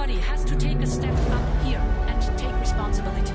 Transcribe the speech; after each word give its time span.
Everybody 0.00 0.26
has 0.32 0.44
to 0.44 0.56
take 0.56 0.80
a 0.80 0.86
step 0.86 1.12
up 1.30 1.62
here 1.62 1.78
and 2.06 2.22
take 2.38 2.58
responsibility. 2.58 3.34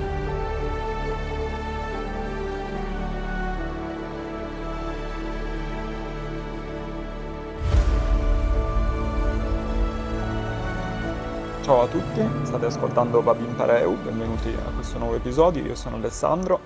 Ciao 11.62 11.82
a 11.82 11.86
tutti, 11.86 12.28
state 12.42 12.66
ascoltando 12.66 13.22
Babin 13.22 13.54
Pareu, 13.54 13.94
benvenuti 14.02 14.48
a 14.48 14.70
questo 14.72 14.98
nuovo 14.98 15.14
episodio, 15.14 15.64
io 15.64 15.76
sono 15.76 15.94
Alessandro 15.94 16.58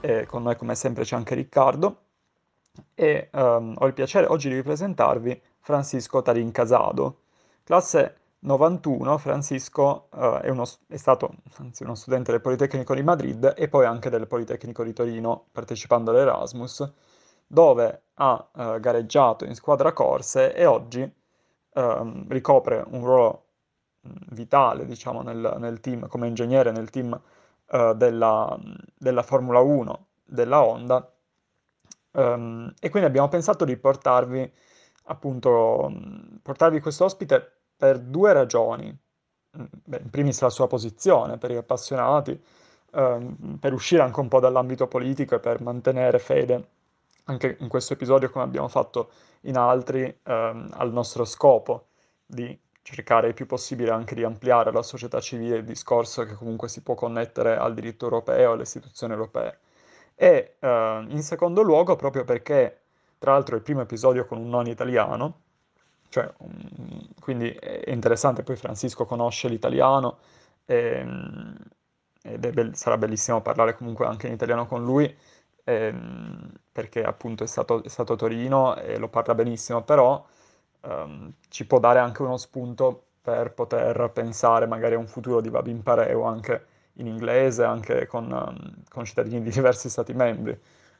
e 0.00 0.26
con 0.26 0.42
noi 0.42 0.56
come 0.56 0.74
sempre 0.74 1.04
c'è 1.04 1.14
anche 1.14 1.36
Riccardo 1.36 1.98
e 2.92 3.28
um, 3.32 3.76
ho 3.78 3.86
il 3.86 3.92
piacere 3.94 4.26
oggi 4.26 4.48
di 4.48 4.56
ripresentarvi 4.56 5.40
Francisco 5.60 6.22
Tarin 6.22 6.50
Casado. 6.50 7.18
Classe 7.62 8.16
91, 8.44 9.16
Francisco 9.16 10.08
uh, 10.12 10.38
è, 10.42 10.50
uno, 10.50 10.64
è, 10.86 10.96
stato 10.96 11.34
anzi, 11.56 11.82
uno 11.82 11.94
studente 11.94 12.30
del 12.30 12.42
Politecnico 12.42 12.94
di 12.94 13.02
Madrid 13.02 13.54
e 13.56 13.68
poi 13.68 13.86
anche 13.86 14.10
del 14.10 14.26
Politecnico 14.26 14.84
di 14.84 14.92
Torino 14.92 15.46
partecipando 15.50 16.10
all'Erasmus, 16.10 16.92
dove 17.46 18.02
ha 18.14 18.48
uh, 18.52 18.80
gareggiato 18.80 19.46
in 19.46 19.54
squadra 19.54 19.94
corse 19.94 20.54
e 20.54 20.66
oggi 20.66 21.00
uh, 21.00 22.24
ricopre 22.28 22.84
un 22.86 23.02
ruolo 23.02 23.44
vitale, 24.32 24.84
diciamo, 24.84 25.22
nel, 25.22 25.56
nel 25.58 25.80
team, 25.80 26.06
come 26.06 26.26
ingegnere 26.26 26.70
nel 26.70 26.90
team 26.90 27.18
uh, 27.70 27.94
della, 27.94 28.58
della, 28.94 29.22
Formula 29.22 29.60
1 29.60 30.06
della 30.22 30.62
Honda. 30.62 31.10
Um, 32.10 32.72
e 32.78 32.90
quindi 32.90 33.08
abbiamo 33.08 33.28
pensato 33.28 33.64
di 33.64 33.76
portarvi, 33.78 34.52
appunto, 35.04 35.90
portarvi 36.42 36.80
questo 36.80 37.04
ospite 37.04 37.63
per 37.84 37.98
due 37.98 38.32
ragioni. 38.32 38.98
Beh, 39.50 40.00
in 40.02 40.08
primis 40.08 40.40
la 40.40 40.48
sua 40.48 40.66
posizione 40.66 41.36
per 41.36 41.52
gli 41.52 41.56
appassionati, 41.56 42.42
um, 42.92 43.58
per 43.60 43.74
uscire 43.74 44.00
anche 44.00 44.20
un 44.20 44.28
po' 44.28 44.40
dall'ambito 44.40 44.88
politico 44.88 45.34
e 45.34 45.38
per 45.38 45.60
mantenere 45.60 46.18
fede 46.18 46.68
anche 47.24 47.58
in 47.60 47.68
questo 47.68 47.92
episodio, 47.92 48.30
come 48.30 48.44
abbiamo 48.44 48.68
fatto 48.68 49.10
in 49.42 49.58
altri, 49.58 50.02
um, 50.24 50.70
al 50.72 50.92
nostro 50.92 51.26
scopo 51.26 51.88
di 52.24 52.58
cercare 52.80 53.28
il 53.28 53.34
più 53.34 53.44
possibile 53.44 53.90
anche 53.90 54.14
di 54.14 54.24
ampliare 54.24 54.72
la 54.72 54.82
società 54.82 55.20
civile 55.20 55.56
il 55.56 55.64
discorso 55.64 56.24
che 56.24 56.34
comunque 56.34 56.68
si 56.68 56.82
può 56.82 56.94
connettere 56.94 57.54
al 57.54 57.74
diritto 57.74 58.06
europeo, 58.06 58.52
alle 58.52 58.62
istituzioni 58.62 59.12
europee. 59.12 59.58
E 60.14 60.56
eh, 60.58 61.04
in 61.06 61.22
secondo 61.22 61.60
luogo, 61.60 61.96
proprio 61.96 62.24
perché, 62.24 62.80
tra 63.18 63.32
l'altro, 63.32 63.56
è 63.56 63.58
il 63.58 63.64
primo 63.64 63.82
episodio 63.82 64.24
con 64.24 64.38
un 64.38 64.48
non 64.48 64.66
italiano, 64.68 65.42
cioè, 66.14 66.32
um, 66.38 67.08
quindi 67.20 67.50
è 67.50 67.90
interessante, 67.90 68.44
poi 68.44 68.54
Francisco 68.54 69.04
conosce 69.04 69.48
l'italiano 69.48 70.18
e, 70.64 70.76
ehm, 71.00 71.56
ed 72.22 72.52
be- 72.52 72.74
sarà 72.74 72.96
bellissimo 72.96 73.40
parlare 73.42 73.74
comunque 73.74 74.06
anche 74.06 74.28
in 74.28 74.32
italiano 74.34 74.66
con 74.66 74.84
lui, 74.84 75.12
ehm, 75.64 76.52
perché 76.70 77.02
appunto 77.02 77.42
è 77.42 77.46
stato, 77.48 77.82
è 77.82 77.88
stato 77.88 78.12
a 78.12 78.16
Torino 78.16 78.76
e 78.76 78.96
lo 78.98 79.08
parla 79.08 79.34
benissimo, 79.34 79.82
però 79.82 80.24
um, 80.82 81.32
ci 81.48 81.66
può 81.66 81.80
dare 81.80 81.98
anche 81.98 82.22
uno 82.22 82.36
spunto 82.36 83.06
per 83.20 83.52
poter 83.52 84.10
pensare 84.12 84.66
magari 84.66 84.94
a 84.94 84.98
un 84.98 85.08
futuro 85.08 85.40
di 85.40 85.50
Babin 85.50 85.82
Pareo 85.82 86.22
anche 86.24 86.66
in 86.94 87.06
inglese, 87.08 87.64
anche 87.64 88.06
con, 88.06 88.30
um, 88.30 88.82
con 88.88 89.04
cittadini 89.04 89.42
di 89.42 89.50
diversi 89.50 89.88
stati 89.90 90.12
membri, 90.14 90.56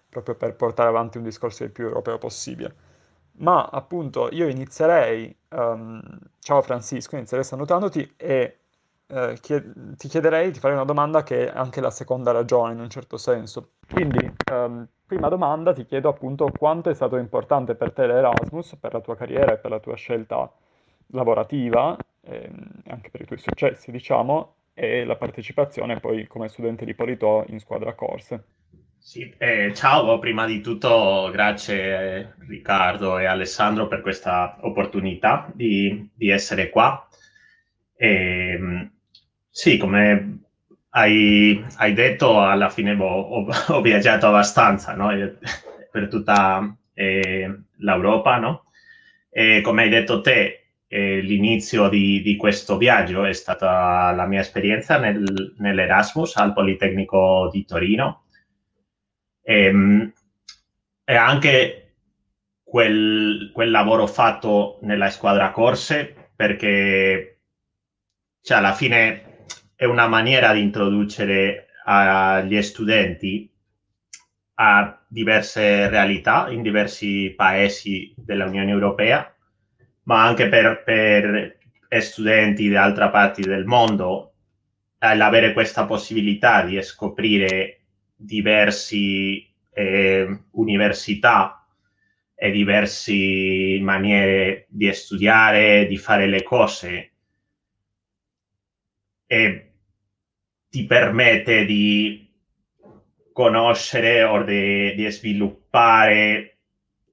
proprio 0.08 0.34
per 0.34 0.54
portare 0.56 0.88
avanti 0.88 1.18
un 1.18 1.24
discorso 1.24 1.62
il 1.64 1.70
più 1.70 1.84
europeo 1.86 2.18
possibile. 2.18 2.93
Ma 3.36 3.64
appunto 3.64 4.28
io 4.30 4.48
inizierei, 4.48 5.34
um, 5.50 6.00
ciao 6.38 6.62
Francisco, 6.62 7.16
inizierei 7.16 7.44
salutandoti 7.44 8.14
e 8.16 8.58
eh, 9.06 9.38
chied- 9.40 9.96
ti 9.96 10.08
chiederei 10.08 10.50
di 10.50 10.58
fare 10.60 10.74
una 10.74 10.84
domanda 10.84 11.22
che 11.22 11.46
è 11.50 11.56
anche 11.56 11.80
la 11.80 11.90
seconda 11.90 12.30
ragione 12.30 12.72
in 12.72 12.80
un 12.80 12.88
certo 12.88 13.16
senso. 13.16 13.72
Quindi, 13.90 14.32
um, 14.52 14.86
prima 15.04 15.28
domanda 15.28 15.72
ti 15.72 15.84
chiedo 15.84 16.08
appunto 16.08 16.50
quanto 16.56 16.90
è 16.90 16.94
stato 16.94 17.16
importante 17.16 17.74
per 17.74 17.92
te 17.92 18.06
l'Erasmus, 18.06 18.76
per 18.76 18.92
la 18.92 19.00
tua 19.00 19.16
carriera 19.16 19.52
e 19.52 19.58
per 19.58 19.70
la 19.70 19.80
tua 19.80 19.96
scelta 19.96 20.50
lavorativa, 21.08 21.96
ehm, 22.22 22.82
anche 22.86 23.10
per 23.10 23.20
i 23.22 23.26
tuoi 23.26 23.38
successi, 23.38 23.90
diciamo, 23.90 24.54
e 24.74 25.04
la 25.04 25.16
partecipazione 25.16 26.00
poi 26.00 26.26
come 26.26 26.48
studente 26.48 26.84
di 26.84 26.94
Polito 26.94 27.44
in 27.48 27.58
squadra 27.60 27.94
corse. 27.94 28.44
Sì, 29.06 29.30
eh, 29.36 29.72
ciao, 29.74 30.18
prima 30.18 30.46
di 30.46 30.62
tutto 30.62 31.28
grazie 31.30 32.36
Riccardo 32.48 33.18
e 33.18 33.26
Alessandro 33.26 33.86
per 33.86 34.00
questa 34.00 34.56
opportunità 34.62 35.50
di, 35.54 36.08
di 36.14 36.30
essere 36.30 36.70
qua. 36.70 37.06
E, 37.94 38.08
ehm, 38.08 38.90
sì, 39.50 39.76
come 39.76 40.38
hai, 40.90 41.62
hai, 41.76 41.92
detto, 41.92 42.40
alla 42.40 42.70
fine 42.70 42.96
boh, 42.96 43.04
ho, 43.06 43.46
ho, 43.68 43.80
viaggiato 43.82 44.26
abbastanza 44.28 44.94
no? 44.94 45.10
per 45.92 46.08
tutta 46.08 46.74
eh, 46.94 47.54
l'Europa, 47.76 48.38
no? 48.38 48.70
E 49.28 49.60
come 49.60 49.82
hai 49.82 49.90
detto 49.90 50.22
te, 50.22 50.68
eh, 50.88 51.20
l'inizio 51.20 51.90
di, 51.90 52.22
di, 52.22 52.36
questo 52.36 52.78
viaggio 52.78 53.24
è 53.26 53.34
stata 53.34 54.12
la 54.12 54.26
mia 54.26 54.40
esperienza 54.40 54.98
nel, 54.98 55.54
nell'Erasmus 55.58 56.36
al 56.36 56.54
Politecnico 56.54 57.50
di 57.52 57.66
Torino. 57.66 58.23
E, 59.44 59.64
ehm, 59.64 60.12
e 61.04 61.14
anche 61.14 61.96
quel, 62.62 63.50
quel 63.52 63.70
lavoro 63.70 64.06
fatto 64.06 64.78
nella 64.82 65.10
squadra 65.10 65.50
corse, 65.50 66.30
perché 66.34 67.40
cioè, 68.40 68.58
alla 68.58 68.72
fine 68.72 69.44
è 69.76 69.84
una 69.84 70.08
maniera 70.08 70.52
di 70.52 70.60
introdurre 70.60 71.66
agli 71.84 72.60
studenti 72.62 73.50
a 74.56 75.04
diverse 75.08 75.88
realtà 75.88 76.48
in 76.50 76.62
diversi 76.62 77.32
paesi 77.36 78.14
dell'Unione 78.16 78.70
Europea, 78.70 79.32
ma 80.04 80.24
anche 80.24 80.48
per, 80.48 80.82
per 80.84 81.58
studenti 82.00 82.68
di 82.68 82.76
altre 82.76 83.10
parti 83.10 83.42
del 83.42 83.64
mondo, 83.64 84.32
l'avere 84.98 85.52
questa 85.52 85.84
possibilità 85.84 86.62
di 86.62 86.80
scoprire 86.82 87.83
diverse 88.24 88.96
eh, 89.72 90.38
università 90.52 91.66
e 92.34 92.50
diverse 92.50 93.78
maniere 93.80 94.66
di 94.68 94.92
studiare, 94.92 95.86
di 95.86 95.96
fare 95.96 96.26
le 96.26 96.42
cose 96.42 97.12
e 99.26 99.72
ti 100.68 100.84
permette 100.84 101.64
di 101.64 102.28
conoscere 103.32 104.22
o 104.22 104.42
di, 104.42 104.94
di 104.94 105.10
sviluppare 105.10 106.58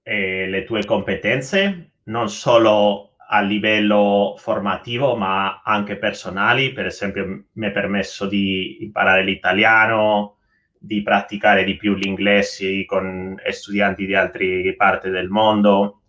eh, 0.03 0.47
le 0.47 0.63
tue 0.63 0.85
competenze, 0.85 1.93
non 2.05 2.29
solo 2.29 3.15
a 3.27 3.41
livello 3.41 4.35
formativo, 4.37 5.15
ma 5.15 5.61
anche 5.63 5.97
personali. 5.97 6.73
Per 6.73 6.85
esempio, 6.85 7.45
mi 7.53 7.67
è 7.67 7.71
permesso 7.71 8.27
di 8.27 8.83
imparare 8.83 9.23
l'italiano, 9.23 10.37
di 10.83 11.03
praticare 11.03 11.63
di 11.63 11.77
più 11.77 11.93
l'inglese 11.93 12.85
con 12.85 13.37
studianti 13.51 14.07
di 14.07 14.15
altre 14.15 14.73
parti 14.75 15.09
del 15.11 15.29
mondo. 15.29 16.01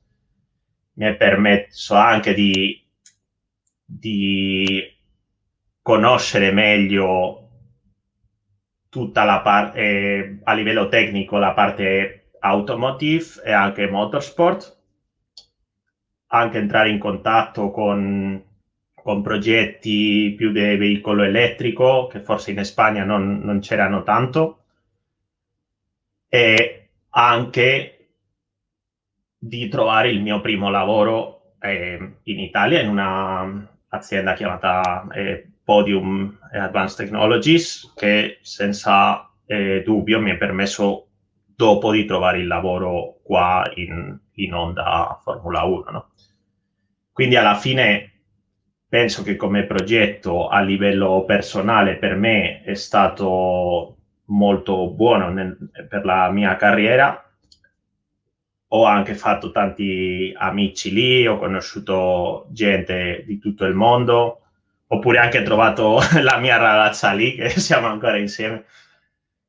Mi 0.94 1.06
è 1.06 1.14
permesso 1.14 1.94
anche 1.94 2.32
di, 2.32 2.82
di 3.84 4.82
conoscere 5.82 6.52
meglio 6.52 7.48
tutta 8.88 9.24
la 9.24 9.40
parte 9.40 9.78
eh, 9.78 10.38
a 10.44 10.52
livello 10.54 10.88
tecnico 10.88 11.38
la 11.38 11.54
parte 11.54 12.30
automotive 12.40 13.42
e 13.44 13.50
anche 13.50 13.88
motorsport 13.88 14.80
anche 16.26 16.58
entrare 16.58 16.90
in 16.90 16.98
contatto 16.98 17.70
con, 17.70 18.42
con 18.94 19.22
progetti 19.22 20.34
più 20.36 20.52
di 20.52 20.76
veicolo 20.76 21.22
elettrico 21.24 22.06
che 22.06 22.20
forse 22.20 22.50
in 22.52 22.64
Spagna 22.64 23.04
non, 23.04 23.40
non 23.42 23.60
c'erano 23.60 24.02
tanto 24.02 24.61
e 26.34 26.88
anche 27.10 28.08
di 29.36 29.68
trovare 29.68 30.08
il 30.08 30.22
mio 30.22 30.40
primo 30.40 30.70
lavoro 30.70 31.56
eh, 31.60 32.14
in 32.22 32.38
Italia 32.38 32.80
in 32.80 32.88
un'azienda 32.88 34.32
chiamata 34.32 35.06
eh, 35.12 35.46
Podium 35.62 36.38
Advanced 36.52 36.96
Technologies 36.96 37.92
che 37.94 38.38
senza 38.40 39.30
eh, 39.44 39.82
dubbio 39.84 40.20
mi 40.20 40.30
ha 40.30 40.38
permesso 40.38 41.08
dopo 41.54 41.92
di 41.92 42.06
trovare 42.06 42.38
il 42.38 42.46
lavoro 42.46 43.18
qua 43.22 43.70
in, 43.74 44.18
in 44.32 44.54
Honda 44.54 45.20
Formula 45.22 45.64
1. 45.64 45.90
No? 45.90 46.12
Quindi 47.12 47.36
alla 47.36 47.56
fine 47.56 48.22
penso 48.88 49.22
che 49.22 49.36
come 49.36 49.66
progetto 49.66 50.48
a 50.48 50.62
livello 50.62 51.24
personale 51.26 51.96
per 51.96 52.16
me 52.16 52.62
è 52.62 52.72
stato 52.72 53.91
molto 54.26 54.90
buono 54.90 55.30
nel, 55.30 55.56
per 55.88 56.04
la 56.04 56.30
mia 56.30 56.56
carriera. 56.56 57.22
Ho 58.68 58.84
anche 58.84 59.14
fatto 59.14 59.50
tanti 59.50 60.32
amici 60.36 60.92
lì, 60.92 61.26
ho 61.26 61.38
conosciuto 61.38 62.46
gente 62.50 63.24
di 63.26 63.38
tutto 63.38 63.64
il 63.66 63.74
mondo, 63.74 64.40
oppure 64.86 65.18
anche 65.18 65.42
trovato 65.42 66.00
la 66.22 66.38
mia 66.38 66.56
ragazza 66.56 67.12
lì, 67.12 67.34
che 67.34 67.50
siamo 67.60 67.86
ancora 67.86 68.16
insieme. 68.18 68.64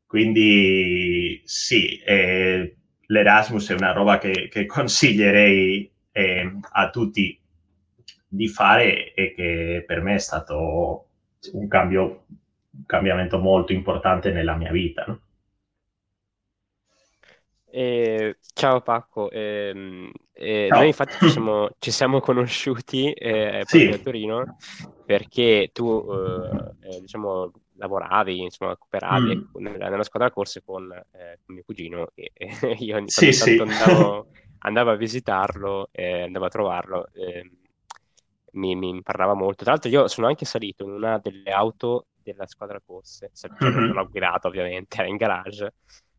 Quindi 0.05 1.41
sì, 1.45 1.97
eh, 1.99 2.75
l'Erasmus 3.07 3.69
è 3.71 3.73
una 3.73 3.93
roba 3.93 4.17
che, 4.17 4.47
che 4.49 4.65
consiglierei 4.65 5.91
eh, 6.11 6.59
a 6.71 6.89
tutti 6.89 7.39
di 8.27 8.47
fare 8.47 9.13
e 9.13 9.33
che 9.35 9.83
per 9.85 10.01
me 10.01 10.15
è 10.15 10.19
stato 10.19 11.07
un, 11.53 11.67
cambio, 11.67 12.25
un 12.75 12.85
cambiamento 12.85 13.37
molto 13.39 13.71
importante 13.73 14.31
nella 14.31 14.55
mia 14.55 14.71
vita. 14.71 15.05
No? 15.07 15.19
Eh, 17.75 18.37
ciao 18.53 18.81
Pacco, 18.81 19.31
eh, 19.31 20.11
eh, 20.31 20.67
Ciao. 20.69 20.77
noi 20.77 20.87
infatti 20.87 21.17
ci 21.17 21.29
siamo, 21.31 21.69
ci 21.79 21.89
siamo 21.89 22.19
conosciuti 22.19 23.11
eh, 23.11 23.63
sì. 23.65 23.87
a 23.87 23.97
Torino 23.97 24.57
perché 25.03 25.71
tu 25.73 26.05
eh, 26.81 26.99
diciamo, 26.99 27.51
lavoravi, 27.77 28.41
insomma, 28.41 28.77
cooperavi 28.77 29.35
mm. 29.35 29.61
nella, 29.63 29.89
nella, 29.89 30.03
squadra 30.03 30.29
corse 30.29 30.61
con, 30.63 30.87
con, 30.87 31.55
mio 31.55 31.63
cugino 31.65 32.09
e 32.13 32.31
io 32.77 32.97
ogni 32.97 33.09
sì, 33.09 33.33
sì. 33.33 33.57
andavo, 33.57 34.27
andavo, 34.59 34.91
a 34.91 34.95
visitarlo, 34.95 35.89
andavo 35.91 36.45
a 36.45 36.49
trovarlo, 36.49 37.07
ehm, 37.11 37.49
mi, 38.51 38.75
mi 38.75 39.01
parlava 39.01 39.33
molto. 39.33 39.63
Tra 39.63 39.71
l'altro 39.71 39.89
io 39.89 40.07
sono 40.07 40.27
anche 40.27 40.45
salito 40.45 40.83
in 40.83 40.91
una 40.91 41.17
delle 41.17 41.49
auto 41.49 42.05
della 42.23 42.47
squadra 42.47 42.81
corse, 42.83 43.31
mm-hmm. 43.63 43.75
non 43.75 43.91
l'ho 43.91 44.09
guidata 44.09 44.47
ovviamente, 44.47 44.97
era 44.97 45.07
in 45.07 45.17
garage 45.17 45.73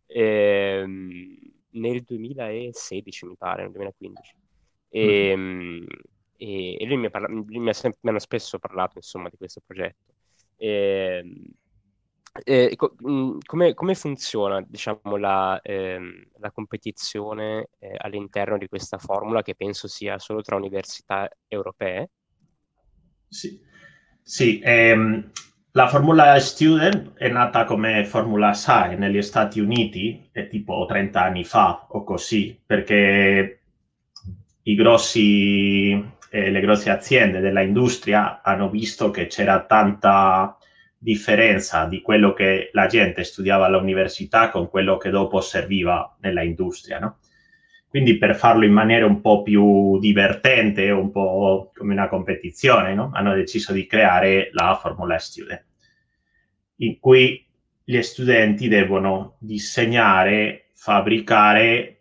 ehm, 0.06 1.36
nel 1.70 2.02
2016 2.02 3.26
mi 3.26 3.36
pare, 3.36 3.62
nel 3.62 3.72
2015. 3.72 4.36
E, 4.88 5.34
mm. 5.36 5.86
e, 6.36 6.76
e 6.80 6.86
lui, 6.86 6.96
mi, 6.96 7.10
parla, 7.10 7.28
lui 7.28 7.58
mi, 7.58 7.70
ha 7.70 7.72
sempre, 7.72 7.98
mi 8.02 8.10
hanno 8.10 8.18
spesso 8.18 8.58
parlato 8.58 8.92
insomma 8.96 9.28
di 9.28 9.36
questo 9.36 9.60
progetto. 9.64 10.12
E, 10.56 11.24
e, 12.44 12.76
mm, 13.08 13.38
come, 13.44 13.74
come, 13.74 13.94
funziona 13.94 14.60
diciamo, 14.60 15.16
la, 15.16 15.60
ehm, 15.60 16.28
la 16.38 16.50
competizione 16.52 17.68
eh, 17.78 17.94
all'interno 17.96 18.56
di 18.56 18.68
questa 18.68 18.98
formula 18.98 19.42
che 19.42 19.56
penso 19.56 19.88
sia 19.88 20.18
solo 20.18 20.42
tra 20.42 20.56
università 20.56 21.28
europee? 21.48 22.10
Sì, 23.28 23.60
sì 24.22 24.60
ehm, 24.62 25.32
la 25.76 25.88
Formula 25.88 26.38
Student 26.38 27.14
è 27.14 27.28
nata 27.28 27.64
come 27.64 28.04
Formula 28.04 28.52
SAE 28.52 28.94
negli 28.94 29.20
Stati 29.22 29.58
Uniti, 29.58 30.28
è 30.30 30.46
tipo 30.46 30.84
30 30.86 31.20
anni 31.20 31.42
fa 31.42 31.86
o 31.88 32.04
così, 32.04 32.56
perché 32.64 33.58
grossi, 34.62 35.90
eh, 36.30 36.50
le 36.50 36.60
grosse 36.60 36.90
aziende 36.90 37.40
della 37.40 37.60
industria 37.60 38.40
hanno 38.42 38.70
visto 38.70 39.10
che 39.10 39.26
c'era 39.26 39.64
tanta 39.64 40.56
differenza 40.96 41.86
di 41.86 42.00
quello 42.02 42.32
che 42.34 42.70
la 42.72 42.86
gente 42.86 43.24
studiava 43.24 43.66
all'università 43.66 44.50
con 44.50 44.70
quello 44.70 44.96
che 44.96 45.10
dopo 45.10 45.40
serviva 45.40 46.16
nella 46.20 46.42
industria, 46.42 47.00
no? 47.00 47.18
Quindi 47.94 48.18
per 48.18 48.34
farlo 48.34 48.64
in 48.64 48.72
maniera 48.72 49.06
un 49.06 49.20
po' 49.20 49.42
più 49.42 50.00
divertente, 50.00 50.90
un 50.90 51.12
po' 51.12 51.70
come 51.72 51.92
una 51.92 52.08
competizione, 52.08 52.92
no? 52.92 53.12
hanno 53.14 53.32
deciso 53.34 53.72
di 53.72 53.86
creare 53.86 54.48
la 54.50 54.76
Formula 54.82 55.16
Student, 55.16 55.64
in 56.78 56.98
cui 56.98 57.46
gli 57.84 58.02
studenti 58.02 58.66
devono 58.66 59.36
disegnare, 59.38 60.70
fabbricare, 60.74 62.00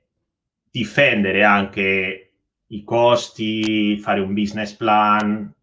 difendere 0.72 1.44
anche 1.44 2.32
i 2.66 2.84
costi, 2.84 3.96
fare 4.00 4.20
un 4.20 4.34
business 4.34 4.74
plan 4.74 5.54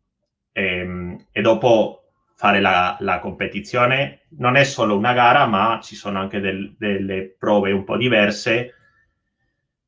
ehm, 0.52 1.26
e 1.32 1.40
dopo 1.40 2.04
fare 2.36 2.60
la, 2.60 2.96
la, 3.00 3.18
competizione. 3.18 4.26
Non 4.38 4.54
è 4.54 4.62
solo 4.62 4.96
una 4.96 5.12
gara, 5.12 5.46
ma 5.46 5.80
ci 5.82 5.96
sono 5.96 6.20
anche 6.20 6.38
del, 6.38 6.76
delle 6.78 7.34
prove 7.36 7.72
un 7.72 7.82
po' 7.82 7.96
diverse 7.96 8.74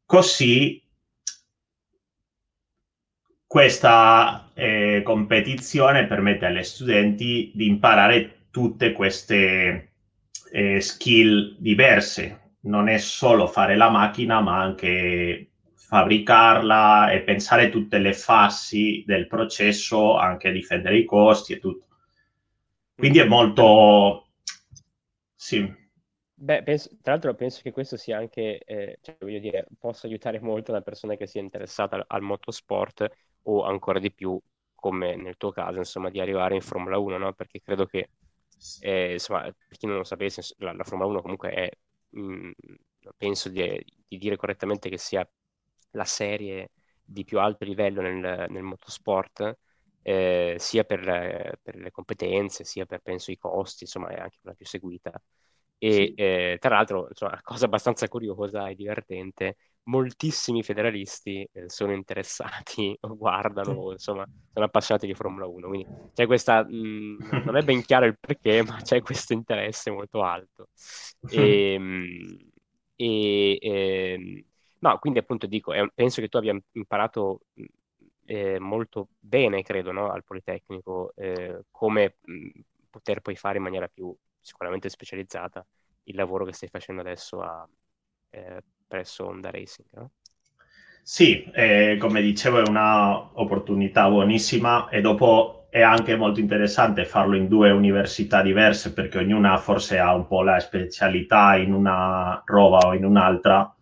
Così 0.04 0.82
questa 3.46 4.50
eh, 4.54 5.02
competizione 5.04 6.06
permette 6.06 6.46
agli 6.46 6.62
studenti 6.62 7.52
di 7.54 7.66
imparare 7.66 8.46
tutte 8.50 8.92
queste 8.92 9.92
eh, 10.50 10.80
skill 10.80 11.56
diverse. 11.58 12.56
Non 12.62 12.88
è 12.88 12.96
solo 12.98 13.46
fare 13.46 13.76
la 13.76 13.90
macchina, 13.90 14.40
ma 14.40 14.60
anche 14.60 15.50
fabbricarla 15.74 17.10
e 17.10 17.20
pensare 17.20 17.68
tutte 17.68 17.98
le 17.98 18.14
fasi 18.14 19.04
del 19.06 19.26
processo, 19.26 20.16
anche 20.16 20.50
difendere 20.50 20.96
i 20.96 21.04
costi 21.04 21.52
e 21.52 21.58
tutto. 21.58 21.86
Quindi 22.94 23.18
è 23.18 23.24
molto... 23.26 24.28
Sì. 25.34 25.80
Beh, 26.42 26.64
penso, 26.64 26.88
tra 27.00 27.12
l'altro 27.12 27.34
penso 27.36 27.60
che 27.62 27.70
questo 27.70 27.96
sia 27.96 28.18
anche, 28.18 28.58
eh, 28.64 28.98
cioè, 29.00 29.16
voglio 29.20 29.38
dire, 29.38 29.64
possa 29.78 30.08
aiutare 30.08 30.40
molto 30.40 30.72
una 30.72 30.80
persona 30.80 31.14
che 31.14 31.28
sia 31.28 31.40
interessata 31.40 31.94
al, 31.94 32.04
al, 32.08 32.20
motorsport 32.22 33.08
o 33.42 33.62
ancora 33.62 34.00
di 34.00 34.12
più, 34.12 34.40
come 34.74 35.14
nel 35.14 35.36
tuo 35.36 35.52
caso, 35.52 35.78
insomma, 35.78 36.10
di 36.10 36.18
arrivare 36.18 36.56
in 36.56 36.60
Formula 36.60 36.98
1, 36.98 37.16
no? 37.16 37.32
Perché 37.32 37.60
credo 37.60 37.86
che, 37.86 38.08
eh, 38.80 39.12
insomma, 39.12 39.42
per 39.42 39.78
chi 39.78 39.86
non 39.86 39.98
lo 39.98 40.02
sapesse, 40.02 40.42
la, 40.58 40.72
la 40.72 40.82
Formula 40.82 41.10
1 41.10 41.22
comunque 41.22 41.50
è, 41.52 41.70
mh, 42.08 42.20
mm, 42.20 42.50
penso 43.16 43.48
di, 43.48 43.84
di, 44.08 44.18
dire 44.18 44.34
correttamente 44.36 44.88
che 44.88 44.98
sia 44.98 45.24
la 45.92 46.04
serie 46.04 46.70
di 47.04 47.22
più 47.24 47.38
alto 47.38 47.64
livello 47.64 48.00
nel, 48.00 48.46
nel 48.50 48.62
motorsport, 48.62 49.58
eh, 50.02 50.56
sia 50.58 50.82
per, 50.82 51.60
per, 51.62 51.76
le 51.76 51.90
competenze, 51.92 52.64
sia 52.64 52.84
per, 52.84 53.00
penso, 53.00 53.30
i 53.30 53.38
costi, 53.38 53.84
insomma, 53.84 54.08
è 54.08 54.18
anche 54.18 54.38
la 54.42 54.54
più 54.54 54.66
seguita. 54.66 55.12
E 55.84 56.12
eh, 56.16 56.56
tra 56.60 56.76
l'altro, 56.76 57.08
insomma, 57.08 57.40
cosa 57.42 57.64
abbastanza 57.66 58.06
curiosa 58.08 58.68
e 58.68 58.74
divertente, 58.76 59.56
moltissimi 59.84 60.62
federalisti 60.62 61.44
eh, 61.52 61.68
sono 61.68 61.92
interessati 61.92 62.96
o 63.00 63.16
guardano, 63.16 63.90
insomma, 63.92 64.24
sono 64.52 64.64
appassionati 64.66 65.06
di 65.06 65.14
Formula 65.14 65.46
1. 65.46 65.66
Quindi 65.68 65.88
c'è 66.12 66.26
questa, 66.26 66.62
mh, 66.64 66.70
mhmm, 66.70 67.40
non 67.42 67.56
è 67.56 67.62
ben 67.62 67.82
chiaro 67.82 68.06
il 68.06 68.16
perché, 68.18 68.62
ma 68.62 68.80
c'è 68.82 69.02
questo 69.02 69.32
interesse 69.32 69.90
molto 69.90 70.22
alto. 70.22 70.68
E, 71.26 71.74
ehm, 71.74 72.50
e, 72.96 73.58
e 73.60 74.12
ehm, 74.14 74.44
no, 74.80 74.98
quindi 74.98 75.18
appunto 75.18 75.46
dico, 75.46 75.72
è, 75.72 75.84
penso 75.94 76.20
che 76.20 76.28
tu 76.28 76.36
abbia 76.36 76.56
imparato 76.72 77.40
mhmm, 77.54 77.66
eh, 78.24 78.58
molto 78.60 79.08
bene, 79.18 79.62
credo, 79.62 79.92
no? 79.92 80.10
al 80.10 80.24
Politecnico, 80.24 81.12
eh, 81.16 81.64
come 81.70 82.16
mh, 82.20 82.32
mhmm, 82.34 82.50
poter 82.90 83.20
poi 83.20 83.34
fare 83.36 83.56
in 83.58 83.62
maniera 83.64 83.88
più 83.88 84.14
sicuramente 84.42 84.88
specializzata 84.88 85.64
il 86.04 86.16
lavoro 86.16 86.44
che 86.44 86.52
stai 86.52 86.68
facendo 86.68 87.00
adesso 87.00 87.40
a, 87.40 87.66
eh, 88.30 88.62
presso 88.86 89.26
Honda 89.26 89.50
Racing. 89.50 89.88
No? 89.92 90.10
Sì, 91.02 91.44
eh, 91.52 91.96
come 91.98 92.20
dicevo 92.20 92.58
è 92.62 92.68
un'opportunità 92.68 94.08
buonissima 94.08 94.88
e 94.88 95.00
dopo 95.00 95.66
è 95.70 95.80
anche 95.80 96.16
molto 96.16 96.38
interessante 96.38 97.04
farlo 97.04 97.34
in 97.34 97.48
due 97.48 97.70
università 97.70 98.42
diverse 98.42 98.92
perché 98.92 99.18
ognuna 99.18 99.56
forse 99.56 99.98
ha 99.98 100.14
un 100.14 100.26
po' 100.26 100.42
la 100.42 100.60
specialità 100.60 101.56
in 101.56 101.72
una 101.72 102.42
roba 102.44 102.78
o 102.86 102.94
in 102.94 103.04
un'altra 103.04 103.74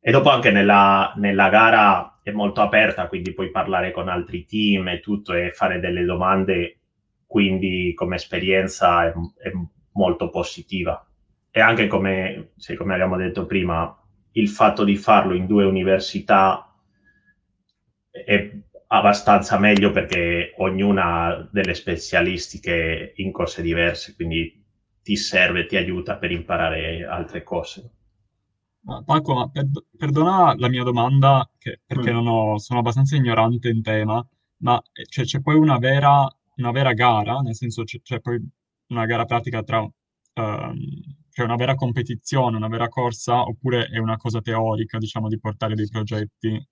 e 0.00 0.10
dopo 0.10 0.28
anche 0.28 0.50
nella, 0.50 1.14
nella 1.16 1.48
gara 1.48 2.18
è 2.22 2.30
molto 2.30 2.60
aperta, 2.60 3.06
quindi 3.06 3.32
puoi 3.32 3.50
parlare 3.50 3.90
con 3.90 4.08
altri 4.08 4.44
team 4.44 4.88
e 4.88 5.00
tutto 5.00 5.32
e 5.32 5.52
fare 5.52 5.80
delle 5.80 6.04
domande, 6.04 6.80
quindi 7.34 7.94
come 7.96 8.14
esperienza 8.14 9.06
è, 9.06 9.12
è 9.42 9.50
molto 9.94 10.30
positiva. 10.30 11.04
E 11.50 11.60
anche 11.60 11.88
come, 11.88 12.52
se, 12.58 12.76
come 12.76 12.94
abbiamo 12.94 13.16
detto 13.16 13.44
prima, 13.44 13.92
il 14.34 14.48
fatto 14.48 14.84
di 14.84 14.94
farlo 14.94 15.34
in 15.34 15.46
due 15.46 15.64
università 15.64 16.72
è 18.08 18.56
abbastanza 18.86 19.58
meglio 19.58 19.90
perché 19.90 20.54
ognuna 20.58 21.24
ha 21.24 21.48
delle 21.50 21.74
specialistiche 21.74 23.14
in 23.16 23.32
cose 23.32 23.62
diverse, 23.62 24.14
quindi 24.14 24.64
ti 25.02 25.16
serve, 25.16 25.66
ti 25.66 25.76
aiuta 25.76 26.16
per 26.18 26.30
imparare 26.30 27.04
altre 27.04 27.42
cose. 27.42 27.90
Ah, 28.86 29.02
Paco, 29.02 29.34
ma 29.34 29.48
per, 29.50 29.66
perdona 29.96 30.54
la 30.56 30.68
mia 30.68 30.84
domanda, 30.84 31.50
che, 31.58 31.80
perché 31.84 32.12
mm. 32.12 32.26
ho, 32.28 32.58
sono 32.58 32.78
abbastanza 32.78 33.16
ignorante 33.16 33.70
in 33.70 33.82
tema, 33.82 34.24
ma 34.58 34.80
eh, 34.92 35.06
cioè, 35.06 35.24
c'è 35.24 35.40
poi 35.40 35.56
una 35.56 35.78
vera, 35.78 36.32
una 36.56 36.70
vera 36.70 36.92
gara, 36.92 37.38
nel 37.40 37.54
senso 37.54 37.84
c'è, 37.84 38.00
c'è 38.02 38.20
poi 38.20 38.40
una 38.88 39.06
gara 39.06 39.24
pratica 39.24 39.62
tra 39.62 39.80
um, 39.80 40.74
cioè 41.34 41.44
una 41.44 41.56
vera 41.56 41.74
competizione, 41.74 42.56
una 42.56 42.68
vera 42.68 42.88
corsa, 42.88 43.42
oppure 43.42 43.86
è 43.86 43.98
una 43.98 44.16
cosa 44.16 44.40
teorica, 44.40 44.98
diciamo, 44.98 45.26
di 45.26 45.40
portare 45.40 45.74
dei 45.74 45.88
progetti? 45.88 46.64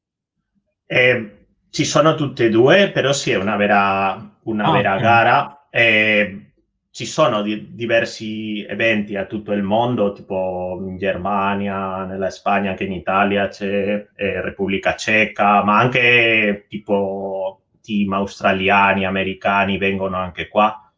Eh, 0.86 1.46
ci 1.68 1.84
sono 1.84 2.14
tutte 2.14 2.44
e 2.46 2.48
due, 2.48 2.92
però 2.92 3.12
sì, 3.12 3.32
è 3.32 3.36
una 3.36 3.56
vera, 3.56 4.38
una 4.44 4.64
ah, 4.64 4.70
vera 4.70 4.90
okay. 4.92 5.02
gara. 5.02 5.66
Eh, 5.68 6.52
ci 6.92 7.06
sono 7.06 7.42
di, 7.42 7.74
diversi 7.74 8.64
eventi 8.64 9.16
a 9.16 9.26
tutto 9.26 9.50
il 9.50 9.64
mondo, 9.64 10.12
tipo 10.12 10.78
in 10.86 10.96
Germania, 10.96 12.04
nella 12.04 12.30
Spagna, 12.30 12.70
anche 12.70 12.84
in 12.84 12.92
Italia 12.92 13.48
c'è 13.48 14.10
eh, 14.14 14.40
Repubblica 14.42 14.94
Ceca, 14.94 15.64
ma 15.64 15.78
anche 15.78 16.66
tipo 16.68 17.61
team 17.82 18.12
australiani, 18.14 19.04
americani 19.04 19.76
vengono 19.76 20.16
anche 20.16 20.48
qua. 20.48 20.90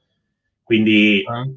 Quindi 0.62 1.22
Eh, 1.22 1.56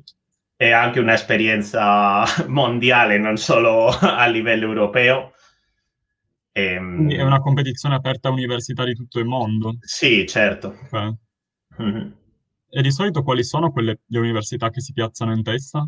è 0.55 0.72
anche 0.72 1.00
un'esperienza 1.00 2.24
mondiale, 2.48 3.19
non 3.19 3.38
solo 3.38 3.88
a 3.89 4.25
livello 4.25 4.65
europeo. 4.65 5.34
Ehm, 6.53 6.96
Quindi 6.96 7.15
è 7.15 7.22
una 7.22 7.39
competizione 7.39 7.96
aperta 7.96 8.29
a 8.29 8.31
università 8.31 8.84
di 8.84 8.96
tutto 8.96 9.19
il 9.19 9.25
mondo. 9.25 9.75
Sì, 9.81 10.25
certo. 10.25 10.75
Ok. 10.91 11.13
Mhm. 11.77 12.15
E 12.69 12.81
di 12.81 12.91
solito 12.91 13.24
quali 13.24 13.43
sono 13.43 13.72
quelle 13.72 14.00
le 14.05 14.19
università 14.19 14.69
che 14.69 14.81
si 14.81 14.93
piazzano 14.93 15.34
in 15.34 15.43
testa? 15.43 15.88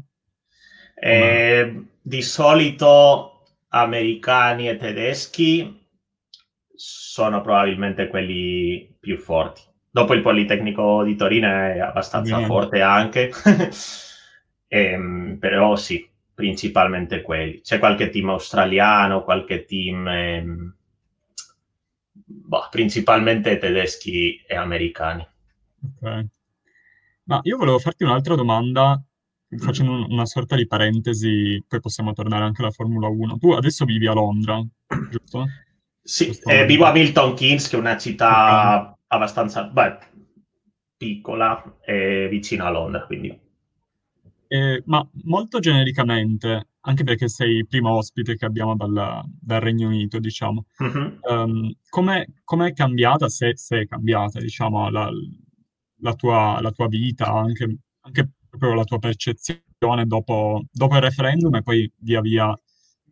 Eh, 0.96 1.84
di 2.02 2.22
solito 2.22 3.44
americani 3.70 4.70
e 4.70 4.78
tedeschi 4.78 5.88
sono 6.80 7.42
probabilmente 7.42 8.08
quelli 8.08 8.96
più 9.00 9.18
forti. 9.18 9.62
Dopo 9.92 10.14
il 10.14 10.22
Politecnico 10.22 11.04
di 11.04 11.16
Torino 11.16 11.48
è 11.48 11.80
abbastanza 11.80 12.36
Ovviamente. 12.36 12.46
forte 12.46 12.82
anche, 12.82 13.32
Ehm, 14.72 15.38
però 15.40 15.76
sì, 15.76 16.08
principalmente 16.34 17.22
quelli. 17.24 17.62
C'è 17.62 17.80
qualche 17.80 18.10
team 18.10 18.30
australiano, 18.30 19.24
qualche 19.24 19.66
team, 19.66 20.08
ehm, 20.08 20.76
boh, 22.52 22.68
principalmente 22.70 23.58
tedeschi 23.58 24.42
e 24.48 24.56
americani. 24.56 25.28
Ok. 25.84 26.30
Ma 27.26 27.40
io 27.44 27.58
volevo 27.58 27.80
farti 27.80 28.04
un'altra 28.04 28.36
domanda, 28.36 29.02
facendo 29.58 29.92
un- 29.94 30.12
una 30.12 30.26
sorta 30.26 30.56
di 30.56 30.68
parentesi, 30.68 31.64
poi 31.68 31.80
possiamo 31.80 32.14
tornare 32.14 32.44
anche 32.46 32.62
alla 32.62 32.72
Formula 32.72 33.08
1. 33.08 33.38
Tu 33.38 33.52
adesso 33.52 33.86
vivi 33.86 34.08
a 34.08 34.14
Londra, 34.14 34.62
giusto? 35.08 35.54
Sì, 36.02 36.30
eh, 36.46 36.66
vivo 36.66 36.86
a 36.86 36.92
Milton 36.92 37.36
Keynes, 37.36 37.68
che 37.70 37.76
è 37.76 37.80
una 37.80 37.98
città 37.98 38.98
abbastanza 39.08 39.64
beh, 39.64 39.98
piccola 40.98 41.78
e 41.82 42.28
vicino 42.30 42.66
a 42.66 42.70
Londra, 42.70 43.06
quindi 43.06 43.38
Eh, 44.52 44.82
ma 44.86 45.08
molto 45.26 45.60
genericamente, 45.60 46.70
anche 46.82 47.04
perché 47.04 47.28
sei 47.28 47.58
il 47.58 47.68
primo 47.68 47.92
ospite 47.96 48.36
che 48.36 48.46
abbiamo 48.46 48.76
dal, 48.76 49.24
dal 49.40 49.60
Regno 49.60 49.88
Unito, 49.88 50.20
diciamo, 50.20 50.66
Mhm. 50.80 51.20
ehm, 51.30 51.72
com'è, 51.90 52.26
com'è 52.44 52.74
cambiata, 52.74 53.30
se, 53.30 53.56
se 53.56 53.82
è 53.82 53.86
cambiata, 53.88 54.40
diciamo, 54.40 54.90
la, 54.90 55.10
la 56.02 56.14
tua, 56.16 56.60
la 56.62 56.72
tua 56.72 56.88
vita, 56.88 57.26
anche, 57.32 57.78
anche 58.02 58.30
proprio 58.50 58.74
la 58.74 58.84
tua 58.86 58.98
percezione 59.00 60.06
dopo, 60.06 60.64
dopo 60.72 60.96
il 60.96 61.02
referendum 61.02 61.54
e 61.56 61.62
poi 61.62 61.92
via 61.98 62.22
via 62.22 62.60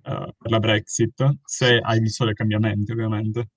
eh, 0.07 0.33
per 0.37 0.51
la 0.51 0.59
Brexit, 0.59 1.37
se 1.43 1.79
hai 1.81 1.99
visto 1.99 2.25
dei 2.25 2.33
cambiamenti, 2.33 2.91
ovviamente. 2.91 3.49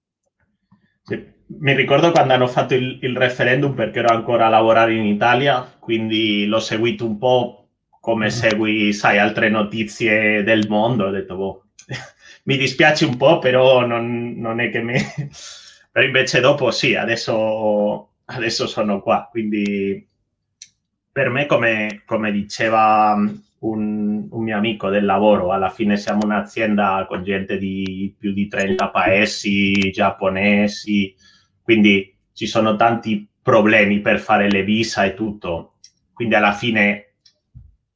Sì. 1.03 1.39
Mi 1.59 1.75
ricordo 1.75 2.13
quando 2.13 2.33
hanno 2.33 2.47
fatto 2.47 2.75
il, 2.75 2.99
il 3.03 3.17
referendum 3.17 3.75
perché 3.75 3.99
ero 3.99 4.15
ancora 4.15 4.47
a 4.47 4.51
lavorare 4.51 4.95
in 4.95 5.05
Italia, 5.07 5.63
quindi 5.81 6.47
l'ho 6.47 6.61
seguito 6.61 7.05
un 7.07 7.19
po' 7.19 7.69
come 8.01 8.27
Mhm. 8.27 8.31
segui, 8.31 8.93
sai, 8.93 9.19
altre 9.19 9.49
notizie 9.49 10.43
del 10.45 10.67
mondo. 10.69 11.07
Ho 11.07 11.11
detto, 11.11 11.37
boh, 11.37 11.65
mi 12.45 12.57
dispiace 12.57 13.05
un 13.05 13.17
po', 13.17 13.39
però 13.41 13.85
non, 13.87 14.35
non 14.37 14.61
è 14.61 14.71
che 14.71 14.81
mi... 14.83 14.95
però 15.91 16.07
invece 16.07 16.41
dopo 16.41 16.71
sì, 16.71 16.95
adesso, 16.95 18.11
adesso 18.27 18.67
sono 18.69 19.01
qua, 19.03 19.27
quindi 19.31 20.07
per 21.13 21.29
me, 21.31 21.47
come, 21.47 22.03
come 22.07 22.31
diceva 22.33 23.17
un, 23.61 24.29
un 24.31 24.43
mio 24.43 24.57
amico 24.57 24.89
del 24.89 25.05
lavoro, 25.05 25.53
alla 25.53 25.71
fine 25.71 25.97
siamo 25.97 26.21
un'azienda 26.25 27.05
con 27.09 27.23
gente 27.23 27.59
di 27.59 28.15
più 28.19 28.33
di 28.33 28.49
30 28.49 28.89
paesi, 28.91 29.91
giapponesi, 29.91 31.15
quindi 31.63 32.15
ci 32.33 32.47
sono 32.47 32.77
tanti 32.77 33.27
problemi 33.43 34.01
per 34.01 34.19
fare 34.19 34.51
le 34.51 34.63
visa 34.63 35.05
e 35.05 35.15
tutto. 35.15 35.75
Quindi 36.13 36.35
alla 36.35 36.53
fine 36.53 37.15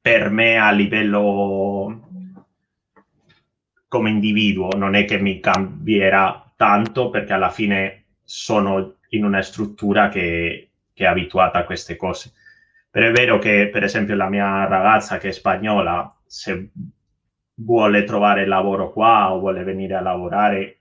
per 0.00 0.30
me 0.30 0.58
a 0.58 0.70
livello 0.70 2.00
come 3.88 4.10
individuo 4.10 4.70
non 4.76 4.94
è 4.94 5.04
che 5.04 5.18
mi 5.18 5.40
cambierà 5.40 6.52
tanto 6.56 7.10
perché 7.10 7.32
alla 7.32 7.50
fine 7.50 8.04
sono 8.22 8.96
in 9.10 9.24
una 9.24 9.40
struttura 9.40 10.08
che, 10.08 10.70
che 10.92 11.04
è 11.04 11.06
abituata 11.06 11.60
a 11.60 11.64
queste 11.64 11.96
cose. 11.96 12.32
Però 12.94 13.06
è 13.08 13.10
vero 13.12 13.38
che, 13.38 13.68
per 13.72 13.82
esempio, 13.82 14.14
la 14.14 14.28
mia 14.28 14.66
ragazza 14.66 15.18
che 15.18 15.28
è 15.28 15.32
spagnola, 15.32 16.16
se 16.24 16.70
vuole 17.56 18.04
trovare 18.04 18.46
lavoro 18.46 18.92
qua 18.92 19.32
o 19.32 19.40
vuole 19.40 19.64
venire 19.64 19.94
a 19.96 20.00
lavorare, 20.00 20.78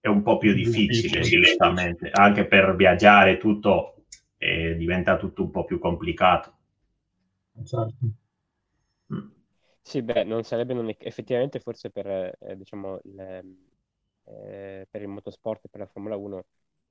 è 0.00 0.08
un 0.08 0.22
po' 0.22 0.38
più 0.38 0.54
difficile, 0.54 1.20
Difficile. 1.20 1.46
giustamente. 1.46 2.10
Anche 2.10 2.46
per 2.46 2.74
viaggiare 2.76 3.36
tutto 3.38 4.04
eh, 4.38 4.74
diventa 4.76 5.16
tutto 5.16 5.42
un 5.42 5.50
po' 5.50 5.64
più 5.64 5.78
complicato. 5.78 6.54
Certo. 7.64 8.06
Mm. 9.12 9.30
Sì, 9.82 10.02
beh, 10.02 10.24
non 10.24 10.44
sarebbe 10.44 10.74
non- 10.74 10.94
effettivamente 10.98 11.58
forse 11.60 11.90
per, 11.90 12.06
eh, 12.06 12.56
diciamo, 12.56 13.00
il, 13.04 13.18
eh, 14.24 14.86
per 14.90 15.02
il 15.02 15.08
motorsport 15.08 15.64
e 15.64 15.68
per 15.68 15.80
la 15.80 15.86
Formula 15.86 16.16
1 16.16 16.44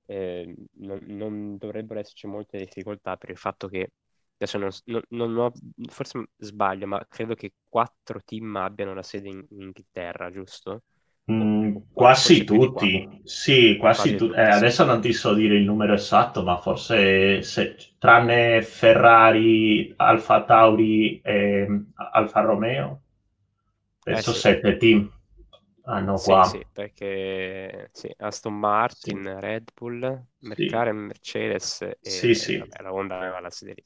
eh, 0.10 0.56
non, 0.74 1.00
non 1.06 1.58
dovrebbero 1.58 2.00
esserci 2.00 2.28
molte 2.28 2.58
difficoltà 2.58 3.16
per 3.18 3.30
il 3.30 3.38
fatto 3.38 3.68
che 3.68 3.92
adesso 4.38 4.58
non, 4.58 4.70
non- 5.10 5.38
ho, 5.38 5.52
forse 5.90 6.30
sbaglio, 6.38 6.88
ma 6.88 7.06
credo 7.08 7.36
che 7.36 7.54
quattro 7.68 8.22
team 8.24 8.56
abbiano 8.56 8.94
la 8.94 9.04
sede 9.04 9.30
in, 9.30 9.46
in 9.50 9.62
Inghilterra, 9.62 10.32
giusto? 10.32 10.84
Mm, 11.32 11.76
quasi 11.94 12.44
tutti, 12.44 13.22
sì, 13.24 13.78
quasi 13.78 14.16
Quasi 14.16 14.16
tutti. 14.16 14.36
Eh, 14.38 14.42
adesso 14.42 14.84
non 14.84 15.00
ti 15.00 15.14
so 15.14 15.34
dire 15.36 15.56
il 15.58 15.64
numero 15.64 15.94
esatto, 15.94 16.42
ma 16.44 16.58
forse 16.58 17.44
se- 17.44 17.76
tranne 18.00 18.62
Ferrari, 18.64 19.94
Alfa 19.96 20.44
Tauri 20.44 21.22
e 21.22 21.68
Alfa 22.12 22.42
Romeo, 22.42 23.02
penso 24.04 24.32
Eh 24.32 24.34
sì. 24.34 24.44
sette 24.44 24.78
team 24.78 25.10
hanno 25.84 26.20
Sì, 26.20 26.44
qua. 26.44 26.44
sì, 26.44 26.66
perché 26.72 27.90
sì, 27.94 28.14
Aston 28.18 28.60
Martin, 28.60 29.40
Red 29.40 29.72
Bull, 29.74 30.26
McLaren, 30.40 30.98
Mercedes 30.98 31.82
e 31.82 31.92
Sì, 32.02 32.34
sì. 32.34 32.58
vabbè, 32.58 32.82
la 32.82 32.94
Honda 32.94 33.18
aveva 33.18 33.40
la 33.40 33.50
sede. 33.50 33.84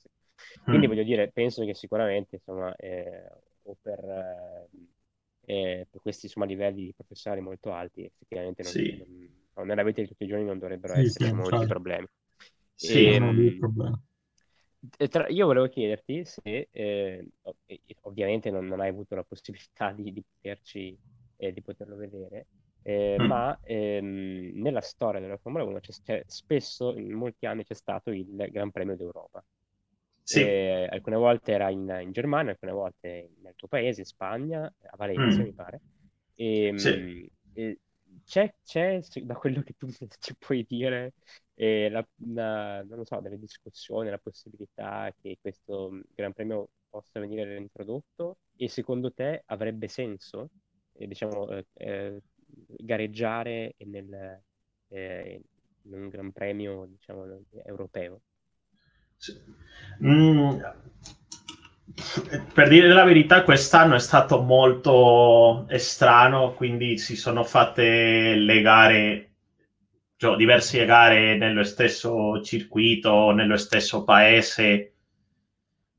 Quindi 0.68 0.88
Mm. 0.88 0.88
voglio 0.88 1.04
dire, 1.04 1.32
penso 1.32 1.64
che 1.66 1.74
sicuramente 1.76 2.36
insomma, 2.36 2.76
eh, 2.76 3.30
o 3.64 3.78
per, 3.82 4.00
eh, 4.04 4.70
eh, 5.46 5.88
per 5.90 6.02
questi 6.02 6.26
insomma, 6.26 6.46
livelli 6.46 6.92
professionali 6.94 7.42
molto 7.42 7.72
alti, 7.74 8.04
effettivamente 8.06 8.64
non, 8.64 8.74
Sì. 8.74 8.98
non- 8.98 9.30
no, 9.56 9.64
nella 9.64 9.84
vita 9.84 10.02
di 10.02 10.08
tutti 10.08 10.24
i 10.24 10.28
giorni 10.28 10.46
non 10.46 10.58
dovrebbero 10.60 10.96
Sì, 10.96 10.96
esserci 10.96 11.36
sì, 11.36 11.36
molti 11.36 11.66
problemi. 11.66 12.08
Sì. 12.76 13.04
E, 13.06 13.20
Non 13.20 13.40
il 13.40 13.56
Ehm, 13.56 13.58
problema. 13.58 14.00
tra- 15.10 15.28
io 15.30 15.46
volevo 15.46 15.68
chiederti 15.70 16.26
se, 16.26 16.68
eh, 16.72 17.26
ov- 17.44 17.58
ovviamente 18.02 18.50
non, 18.52 18.66
non 18.68 18.80
hai 18.82 18.90
avuto 18.90 19.16
la 19.16 19.24
possibilità 19.24 19.92
di, 19.92 20.12
di 20.12 20.24
poterci, 20.24 20.98
eh, 21.48 21.54
di 21.54 21.62
poterlo 21.62 21.96
vedere, 21.96 22.48
eh, 22.82 23.18
Mm. 23.18 23.20
ma 23.20 23.58
ehm, 23.64 24.52
nella 24.56 24.82
storia 24.82 25.20
della 25.22 25.38
Formula 25.38 25.64
1 25.64 25.80
c'è, 25.80 25.92
c'è- 26.04 26.24
spesso, 26.28 26.96
in 26.98 27.14
molti 27.14 27.46
anni, 27.46 27.64
c'è 27.64 27.74
stato 27.76 28.12
il 28.12 28.28
Gran 28.52 28.72
Premio 28.72 28.96
d'Europa. 28.96 29.44
Sì. 30.24 30.54
Eh, 30.66 30.88
alcune 30.90 31.18
volte 31.18 31.52
era 31.52 31.70
in, 31.70 31.88
in 32.02 32.12
Germania, 32.12 32.52
alcune 32.52 32.72
volte 32.72 33.32
nel 33.42 33.54
tuo 33.56 33.68
paese, 33.68 34.00
in 34.02 34.06
Spagna, 34.08 34.64
a 34.66 34.96
Valencia, 34.98 35.44
Mm. 35.44 35.44
mi 35.44 35.54
pare. 35.54 35.82
E, 36.34 36.72
Sì. 36.76 37.04
mh, 37.22 37.28
e 37.54 37.80
c'è, 38.24 38.54
c'è, 38.64 39.00
da 39.24 39.36
quello 39.36 39.62
che 39.62 39.74
tu 39.78 39.88
ci 40.20 40.36
puoi 40.38 40.66
dire, 40.68 41.14
eh, 41.56 41.90
la- 41.90 42.08
una- 42.18 42.82
non 42.84 42.98
lo 43.00 43.06
so, 43.06 43.20
delle 43.22 43.38
discussioni, 43.38 44.10
la 44.10 44.18
possibilità 44.18 45.14
che 45.22 45.38
questo 45.42 46.02
Gran 46.16 46.34
Premio 46.34 46.70
possa 46.90 47.20
venire 47.20 47.44
reintrodotto 47.46 48.38
e 48.56 48.70
secondo 48.70 49.12
te 49.14 49.44
avrebbe 49.48 49.88
senso, 49.88 50.50
diciamo, 50.94 51.50
eh, 51.50 51.66
eh, 51.74 52.22
gareggiare 52.78 53.76
nel, 53.80 54.42
eh, 54.90 55.42
in 55.84 55.94
un 55.94 56.10
Gran 56.10 56.32
Premio, 56.32 56.86
diciamo, 56.86 57.26
europeo? 57.66 58.22
Mm, 60.04 60.60
per 62.54 62.68
dire 62.70 62.88
la 62.88 63.04
verità, 63.04 63.44
quest'anno 63.44 63.96
è 63.96 64.00
stato 64.00 64.42
molto 64.42 65.66
strano, 65.78 66.54
quindi 66.54 66.98
si 66.98 67.16
sono 67.16 67.44
fatte 67.44 68.36
le 68.36 68.62
gare, 68.62 69.32
cioè 70.18 70.36
diverse 70.36 70.86
gare 70.86 71.38
nello 71.38 71.64
stesso 71.64 72.42
circuito, 72.42 73.32
nello 73.32 73.58
stesso 73.58 74.04
paese. 74.04 74.93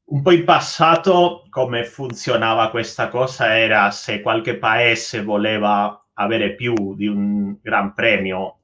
Un 0.06 0.20
po' 0.22 0.32
in 0.32 0.44
passato 0.44 1.46
come 1.48 1.84
funzionava 1.84 2.68
questa 2.70 3.08
cosa 3.08 3.56
era 3.56 3.90
se 3.90 4.20
qualche 4.20 4.58
paese 4.58 5.22
voleva 5.22 6.04
avere 6.14 6.54
più 6.54 6.94
di 6.94 7.06
un 7.06 7.56
gran 7.62 7.94
premio, 7.94 8.58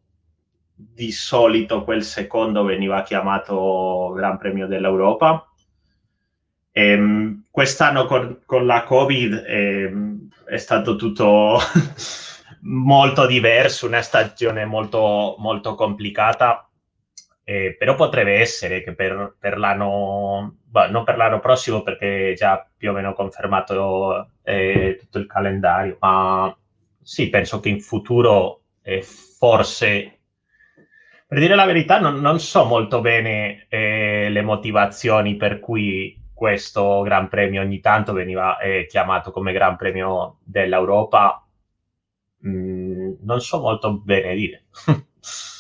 di 0.74 1.10
solito 1.10 1.82
quel 1.82 2.04
secondo 2.04 2.62
veniva 2.62 3.02
chiamato 3.02 4.12
Gran 4.14 4.36
Premio 4.36 4.66
dell'Europa. 4.66 5.48
Ehm, 6.72 7.44
quest'anno 7.50 8.04
con, 8.04 8.42
con 8.44 8.66
la 8.66 8.84
Covid 8.84 9.44
ehm, 9.46 10.28
è 10.46 10.58
stato 10.58 10.96
tutto 10.96 11.58
molto 12.62 13.26
diverso, 13.26 13.86
una 13.86 14.02
stagione 14.02 14.66
molto, 14.66 15.36
molto 15.38 15.74
complicata 15.74 16.69
eh, 17.50 17.74
però 17.76 17.96
potrebbe 17.96 18.38
essere 18.38 18.80
che 18.80 18.94
per, 18.94 19.34
per 19.36 19.58
l'anno, 19.58 20.58
bah, 20.62 20.88
non 20.88 21.02
per 21.02 21.16
l'anno 21.16 21.40
prossimo 21.40 21.82
perché 21.82 22.30
è 22.30 22.34
già 22.34 22.64
più 22.76 22.90
o 22.90 22.92
meno 22.92 23.12
confermato 23.12 24.30
eh, 24.44 24.96
tutto 25.00 25.18
il 25.18 25.26
calendario, 25.26 25.96
ma 25.98 26.56
sì, 27.02 27.28
penso 27.28 27.58
che 27.58 27.68
in 27.68 27.80
futuro 27.80 28.62
eh, 28.82 29.02
forse, 29.02 30.20
per 31.26 31.38
dire 31.40 31.56
la 31.56 31.64
verità, 31.64 31.98
non, 31.98 32.20
non 32.20 32.38
so 32.38 32.66
molto 32.66 33.00
bene 33.00 33.66
eh, 33.68 34.28
le 34.30 34.42
motivazioni 34.42 35.34
per 35.34 35.58
cui 35.58 36.16
questo 36.32 37.02
Gran 37.02 37.28
Premio 37.28 37.62
ogni 37.62 37.80
tanto 37.80 38.12
veniva 38.12 38.58
eh, 38.58 38.86
chiamato 38.86 39.32
come 39.32 39.52
Gran 39.52 39.74
Premio 39.76 40.38
dell'Europa. 40.44 41.44
Mm, 42.46 43.14
non 43.22 43.40
so 43.40 43.58
molto 43.58 43.98
bene 43.98 44.34
dire. 44.36 44.66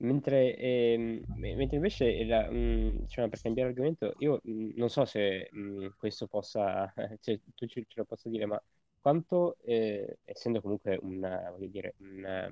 Mentre, 0.00 0.56
ehm, 0.56 1.22
mentre 1.34 1.76
invece, 1.76 2.24
la- 2.24 2.48
mm, 2.50 2.98
diciamo, 3.00 3.28
per 3.28 3.40
cambiare 3.40 3.70
argomento, 3.70 4.12
io 4.18 4.40
mm, 4.48 4.70
non 4.76 4.88
so 4.90 5.04
se 5.04 5.48
mm, 5.56 5.88
questo 5.96 6.26
possa, 6.28 6.92
cioè, 7.20 7.40
tu 7.54 7.66
ce, 7.66 7.84
ce 7.88 7.94
lo 8.00 8.04
possa 8.04 8.28
dire, 8.28 8.46
ma 8.46 8.62
quanto, 9.00 9.56
eh, 9.62 10.18
essendo 10.24 10.60
comunque 10.60 10.98
una, 11.02 11.50
voglio 11.50 11.66
dire, 11.68 11.94
una, 11.98 12.48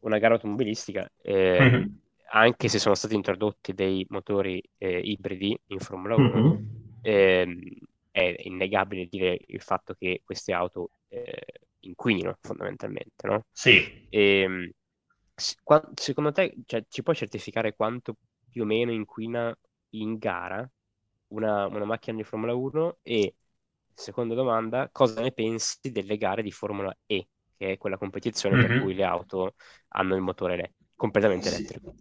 una 0.00 0.18
gara 0.18 0.34
automobilistica, 0.34 1.10
eh, 1.22 1.58
Mhm. 1.58 2.00
anche 2.32 2.68
se 2.68 2.78
sono 2.78 2.94
stati 2.94 3.14
introdotti 3.14 3.74
dei 3.74 4.04
motori 4.08 4.62
eh, 4.78 4.98
ibridi 5.00 5.58
in 5.66 5.78
Formula 5.78 6.16
1, 6.16 6.42
Mhm. 6.42 6.60
ehm, 7.00 7.58
è 8.10 8.34
innegabile 8.44 9.06
dire 9.06 9.38
il 9.46 9.60
fatto 9.62 9.94
che 9.94 10.22
queste 10.24 10.52
auto 10.52 10.90
eh, 11.08 11.44
inquinino 11.80 12.36
fondamentalmente, 12.40 13.26
no? 13.26 13.44
Sì, 13.52 13.94
Ehm, 14.08 14.70
s- 14.70 14.70
qua- 14.70 14.79
secondo 15.94 16.32
te, 16.32 16.54
cioè, 16.66 16.84
ci 16.88 17.02
puoi 17.02 17.16
certificare 17.16 17.74
quanto 17.74 18.16
più 18.48 18.62
o 18.62 18.64
meno 18.66 18.92
inquina 18.92 19.56
in 19.90 20.16
gara 20.18 20.68
una, 21.28 21.66
una 21.66 21.84
macchina 21.84 22.16
di 22.16 22.24
Formula 22.24 22.54
1? 22.54 22.98
E 23.02 23.34
seconda 23.92 24.34
domanda, 24.34 24.88
cosa 24.90 25.20
ne 25.20 25.32
pensi 25.32 25.90
delle 25.92 26.16
gare 26.16 26.42
di 26.42 26.50
Formula 26.52 26.94
E, 27.06 27.28
che 27.56 27.72
è 27.72 27.78
quella 27.78 27.98
competizione 27.98 28.58
per 28.58 28.72
Mhm. 28.72 28.76
cui 28.76 28.94
le 28.94 29.04
auto 29.04 29.54
hanno 29.88 30.14
il 30.14 30.22
motore 30.22 30.54
ele- 30.54 30.74
completamente 30.94 31.48
Sì. 31.48 31.48
elettrico? 31.48 31.94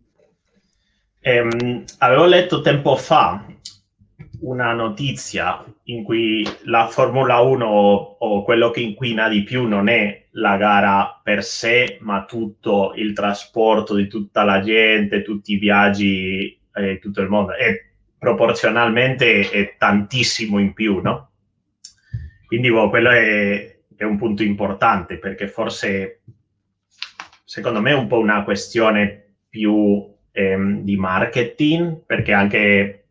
Ehm, 1.21 1.83
avevo 1.99 2.25
letto 2.25 2.61
tempo 2.61 2.95
fa 2.95 3.45
una 4.41 4.73
notizia 4.73 5.63
in 5.85 6.03
cui 6.03 6.45
la 6.63 6.87
Formula 6.87 7.39
1 7.39 7.67
o 7.67 8.43
quello 8.43 8.69
che 8.71 8.79
inquina 8.81 9.27
di 9.27 9.43
più 9.43 9.67
non 9.67 9.89
è 9.89 10.27
la 10.39 10.57
gara 10.57 11.19
per 11.21 11.43
sé, 11.43 11.97
ma 12.01 12.25
tutto 12.25 12.93
il 12.95 13.13
trasporto 13.13 13.95
di 13.95 14.07
tutta 14.07 14.43
la 14.43 14.61
gente, 14.61 15.21
tutti 15.21 15.53
i 15.53 15.57
viaggi, 15.57 16.59
eh, 16.73 16.99
tutto 16.99 17.21
il 17.21 17.29
mondo. 17.29 17.53
E 17.53 17.91
proporzionalmente 18.17 19.49
è 19.49 19.75
tantissimo 19.77 20.59
in 20.59 20.73
più, 20.73 21.01
no? 21.01 21.31
Quindi 22.47 22.71
boh, 22.71 22.89
quello 22.89 23.11
è, 23.11 23.77
è 23.95 24.03
un 24.03 24.17
punto 24.17 24.43
importante 24.43 25.17
perché 25.17 25.47
forse, 25.47 26.21
secondo 27.43 27.81
me, 27.81 27.91
è 27.91 27.95
un 27.95 28.07
po' 28.07 28.19
una 28.19 28.43
questione 28.43 29.35
più 29.47 30.11
ehm, 30.31 30.81
di 30.81 30.95
marketing, 30.97 32.05
perché 32.05 32.33
anche 32.33 33.07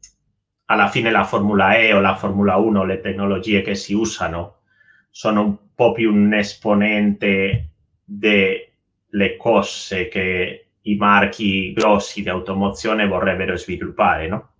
alla 0.66 0.88
fine 0.88 1.11
la 1.11 1.25
Formula 1.25 1.76
E 1.76 1.92
o 1.92 2.00
la 2.00 2.16
Formula 2.16 2.56
1, 2.56 2.85
le 2.85 3.00
tecnologie 3.00 3.62
che 3.62 3.75
si 3.75 3.94
usano, 3.94 4.56
sono 5.11 5.42
un 5.42 5.56
po' 5.78 5.92
più 5.92 6.12
un 6.12 6.35
esponente 6.35 7.68
delle 8.02 9.37
cose 9.38 10.08
che 10.08 10.70
i 10.80 10.97
marchi 10.97 11.73
grossi 11.73 12.20
di 12.20 12.28
automozione 12.28 13.06
vorrebbero 13.06 13.56
sviluppare, 13.56 14.26
no? 14.26 14.54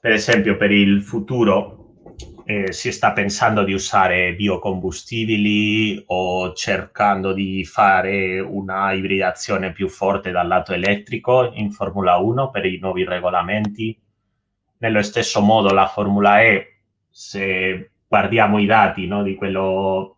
Per 0.00 0.10
esempio, 0.10 0.56
per 0.56 0.72
il 0.72 1.02
futuro 1.02 1.92
eh, 2.46 2.72
si 2.72 2.90
sta 2.90 3.12
pensando 3.12 3.62
di 3.62 3.74
usare 3.74 4.34
biocombustibili 4.34 6.02
o 6.06 6.52
cercando 6.52 7.32
di 7.32 7.64
fare 7.64 8.40
una 8.40 8.92
ibridazione 8.92 9.70
più 9.70 9.88
forte 9.88 10.32
dal 10.32 10.48
lato 10.48 10.72
elettrico 10.72 11.52
in 11.54 11.70
Formula 11.70 12.16
1 12.16 12.50
per 12.50 12.64
i 12.64 12.80
nuovi 12.80 13.04
regolamenti. 13.04 13.96
Nello 14.78 15.02
stesso 15.02 15.40
modo 15.40 15.72
la 15.72 15.86
Formula 15.86 16.42
E, 16.42 16.80
se 17.08 17.92
guardiamo 18.08 18.58
i 18.58 18.66
dati 18.66 19.06
no, 19.06 19.22
di 19.22 19.36
quello 19.36 20.13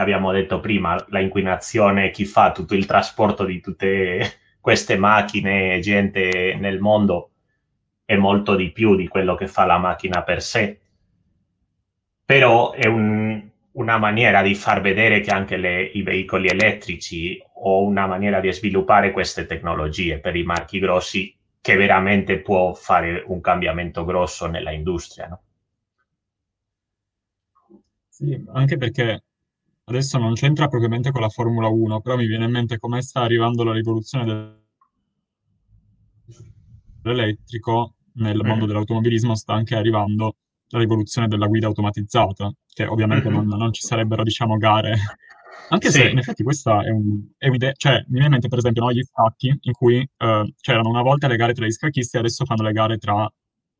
che 0.00 0.06
abbiamo 0.06 0.32
detto 0.32 0.60
prima, 0.60 1.02
la 1.08 1.20
inquinazione, 1.20 2.10
chi 2.10 2.24
fa 2.24 2.52
tutto 2.52 2.74
il 2.74 2.86
trasporto 2.86 3.44
di 3.44 3.60
tutte 3.60 4.56
queste 4.60 4.96
macchine, 4.96 5.78
gente 5.80 6.56
nel 6.58 6.80
mondo, 6.80 7.32
è 8.04 8.16
molto 8.16 8.56
di 8.56 8.70
più 8.72 8.96
di 8.96 9.08
quello 9.08 9.34
che 9.34 9.46
fa 9.46 9.66
la 9.66 9.78
macchina 9.78 10.22
per 10.22 10.42
sé. 10.42 10.80
Però 12.24 12.72
è 12.72 12.86
un, 12.86 13.46
una 13.72 13.98
maniera 13.98 14.42
di 14.42 14.54
far 14.54 14.80
vedere 14.80 15.20
che 15.20 15.30
anche 15.30 15.56
le, 15.56 15.82
i 15.82 16.02
veicoli 16.02 16.48
elettrici 16.48 17.42
o 17.62 17.84
una 17.84 18.06
maniera 18.06 18.40
di 18.40 18.50
sviluppare 18.52 19.12
queste 19.12 19.46
tecnologie 19.46 20.18
per 20.18 20.34
i 20.34 20.44
marchi 20.44 20.78
grossi 20.78 21.36
che 21.60 21.76
veramente 21.76 22.40
può 22.40 22.72
fare 22.72 23.22
un 23.26 23.40
cambiamento 23.42 24.04
grosso 24.04 24.46
nella 24.46 24.72
industria. 24.72 25.26
No? 25.28 25.42
Sì, 28.08 28.44
anche 28.52 28.76
perché 28.76 29.22
adesso 29.90 30.18
non 30.18 30.34
c'entra 30.34 30.68
propriamente 30.68 31.10
con 31.10 31.20
la 31.20 31.28
Formula 31.28 31.68
1, 31.68 32.00
però 32.00 32.16
mi 32.16 32.26
viene 32.26 32.44
in 32.44 32.52
mente 32.52 32.78
come 32.78 33.02
sta 33.02 33.22
arrivando 33.22 33.64
la 33.64 33.72
rivoluzione 33.72 34.58
dell'elettrico 37.02 37.94
nel 38.14 38.40
mondo 38.44 38.66
dell'automobilismo, 38.66 39.34
sta 39.34 39.54
anche 39.54 39.74
arrivando 39.74 40.36
la 40.68 40.78
rivoluzione 40.78 41.26
della 41.26 41.46
guida 41.48 41.66
automatizzata, 41.66 42.52
che 42.72 42.86
ovviamente 42.86 43.28
Mhm. 43.28 43.34
non, 43.34 43.46
non 43.58 43.72
ci 43.72 43.82
sarebbero, 43.82 44.22
diciamo, 44.22 44.56
gare. 44.56 44.96
Anche 45.72 45.90
se 45.90 46.04
Sì. 46.06 46.10
in 46.10 46.18
effetti 46.18 46.42
questa 46.44 46.82
è, 46.82 46.90
un- 46.90 47.28
è 47.36 47.48
un'idea, 47.48 47.72
cioè 47.72 47.94
mi 48.08 48.12
viene 48.12 48.26
in 48.26 48.30
mente 48.32 48.48
per 48.48 48.58
esempio 48.58 48.82
no, 48.82 48.92
gli 48.92 49.02
scacchi, 49.02 49.56
in 49.60 49.72
cui 49.72 49.96
eh, 49.98 50.54
c'erano 50.60 50.88
una 50.88 51.02
volta 51.02 51.26
le 51.28 51.36
gare 51.36 51.52
tra 51.52 51.66
gli 51.66 51.70
scacchisti, 51.72 52.16
adesso 52.16 52.44
fanno 52.44 52.62
le 52.62 52.72
gare 52.72 52.98
tra 52.98 53.28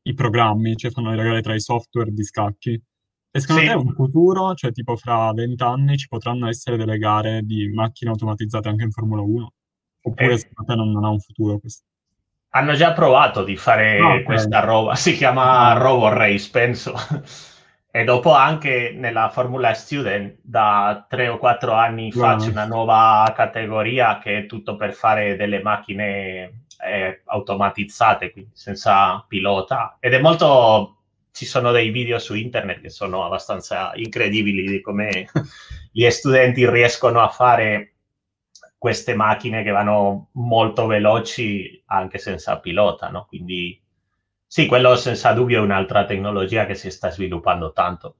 i 0.02 0.14
programmi, 0.14 0.76
cioè 0.76 0.90
fanno 0.90 1.10
le 1.14 1.22
gare 1.22 1.40
tra 1.42 1.54
i 1.54 1.60
software 1.60 2.10
di 2.12 2.24
scacchi. 2.24 2.80
E 3.32 3.40
secondo 3.40 3.62
Sì. 3.62 3.68
te 3.68 3.74
un 3.74 3.92
futuro, 3.94 4.54
cioè 4.54 4.72
tipo 4.72 4.96
fra 4.96 5.32
vent'anni, 5.32 5.96
ci 5.96 6.08
potranno 6.08 6.48
essere 6.48 6.76
delle 6.76 6.98
gare 6.98 7.42
di 7.42 7.68
macchine 7.72 8.10
automatizzate 8.10 8.68
anche 8.68 8.82
in 8.84 8.90
Formula 8.90 9.22
1? 9.22 9.52
Oppure 10.02 10.32
Eh. 10.32 10.38
secondo 10.38 10.72
te 10.72 10.76
non, 10.76 10.90
non 10.90 11.04
ha 11.04 11.10
un 11.10 11.20
futuro 11.20 11.58
questo? 11.58 11.84
Hanno 12.52 12.72
già 12.74 12.92
provato 12.92 13.44
di 13.44 13.56
fare 13.56 13.98
Ah, 14.00 14.14
ok. 14.14 14.22
questa 14.24 14.60
roba, 14.60 14.94
si 14.96 15.12
chiama 15.14 15.70
Ah. 15.70 15.72
Robo 15.74 16.08
Race, 16.08 16.48
penso. 16.50 16.94
E 17.92 18.04
dopo 18.04 18.32
anche 18.32 18.94
nella 18.96 19.30
Formula 19.30 19.74
Student, 19.74 20.38
da 20.42 21.04
tre 21.08 21.26
o 21.26 21.38
quattro 21.38 21.72
anni 21.72 22.12
fa, 22.12 22.34
Wow. 22.34 22.38
c'è 22.38 22.50
una 22.50 22.64
nuova 22.64 23.32
categoria 23.34 24.20
che 24.20 24.38
è 24.38 24.46
tutto 24.46 24.76
per 24.76 24.92
fare 24.92 25.34
delle 25.34 25.60
macchine 25.60 26.62
eh, 26.86 27.22
automatizzate, 27.24 28.30
quindi 28.30 28.50
senza 28.54 29.24
pilota. 29.26 29.96
Ed 29.98 30.12
è 30.14 30.20
molto... 30.20 30.98
Ci 31.32 31.46
sono 31.46 31.72
dei 31.72 31.90
video 31.90 32.18
su 32.18 32.34
internet 32.34 32.80
che 32.80 32.90
sono 32.90 33.24
abbastanza 33.24 33.92
incredibili 33.94 34.66
di 34.66 34.80
come 34.80 35.28
gli 35.92 36.08
studenti 36.10 36.68
riescono 36.68 37.20
a 37.20 37.28
fare 37.28 37.94
queste 38.78 39.14
macchine 39.14 39.62
che 39.62 39.70
vanno 39.70 40.28
molto 40.32 40.86
veloci 40.86 41.82
anche 41.86 42.18
senza 42.18 42.58
pilota, 42.60 43.08
no? 43.10 43.26
Quindi 43.26 43.80
sì, 44.46 44.66
quello 44.66 44.96
senza 44.96 45.32
dubbio 45.32 45.58
è 45.60 45.64
un'altra 45.64 46.04
tecnologia 46.04 46.66
che 46.66 46.74
si 46.74 46.90
sta 46.90 47.10
sviluppando 47.10 47.72
tanto. 47.72 48.16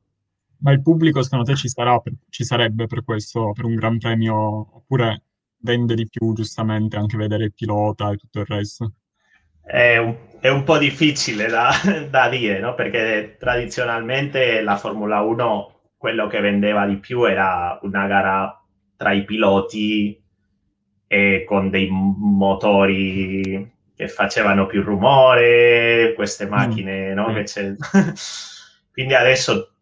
Ma 0.59 0.71
il 0.73 0.81
pubblico 0.81 1.23
secondo 1.23 1.45
te 1.45 1.57
ci 1.57 1.69
sarà 1.69 1.99
per- 1.99 2.15
ci 2.29 2.45
sarebbe 2.45 2.87
per 2.87 3.03
questo, 3.05 3.51
per 3.53 3.65
un 3.65 3.75
gran 3.75 3.99
premio, 3.99 4.37
oppure 4.77 5.25
vende 5.63 5.95
di 5.95 6.07
più 6.09 6.33
giustamente 6.35 6.97
anche 6.97 7.17
vedere 7.17 7.45
il 7.47 7.53
pilota 7.53 8.11
e 8.13 8.17
tutto 8.17 8.39
il 8.41 8.47
resto? 8.47 8.93
È 9.63 9.97
un, 9.97 10.17
è 10.41 10.49
un 10.49 10.65
po' 10.65 10.79
difficile 10.79 11.47
da, 11.49 11.71
da 12.09 12.29
dire, 12.29 12.59
no? 12.59 12.75
Perché 12.75 13.37
tradizionalmente 13.39 14.63
la 14.63 14.77
Formula 14.77 15.21
1, 15.21 15.81
quello 15.97 16.27
che 16.27 16.41
vendeva 16.41 16.87
di 16.87 16.97
più 16.97 17.25
era 17.25 17.79
una 17.83 18.07
gara 18.07 18.65
tra 18.97 19.13
i 19.13 19.25
piloti 19.25 20.23
e 21.07 21.45
con 21.47 21.71
dei 21.71 21.89
motori 21.91 23.79
che 23.95 24.09
facevano 24.09 24.67
più 24.67 24.83
rumore, 24.83 26.13
queste 26.15 26.47
macchine, 26.47 27.13
no? 27.13 27.29
sì. 27.29 27.35
Che 27.35 27.43
c'è... 27.45 27.75
Quindi 28.93 29.15
adesso 29.15 29.73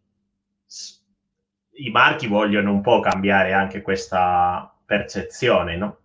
i 1.79 1.89
marchi 1.89 2.27
vogliono 2.27 2.71
un 2.71 2.81
po' 2.81 2.99
cambiare 2.99 3.53
anche 3.53 3.81
questa 3.81 4.73
percezione, 4.85 5.77
no? 5.77 5.98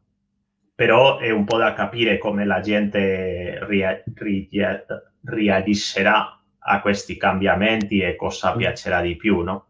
Però 0.74 1.18
è 1.18 1.30
un 1.30 1.44
po' 1.44 1.56
da 1.58 1.72
capire 1.72 2.18
come 2.18 2.44
la 2.44 2.60
gente 2.60 3.58
ria- 3.66 4.02
ria- 4.14 4.84
reagiscerà 5.24 6.38
a 6.58 6.80
questi 6.80 7.16
cambiamenti 7.16 8.00
e 8.00 8.16
cosa 8.16 8.54
Sì. 8.54 8.56
piacerà 8.56 9.00
di 9.00 9.16
più, 9.16 9.40
no? 9.40 9.66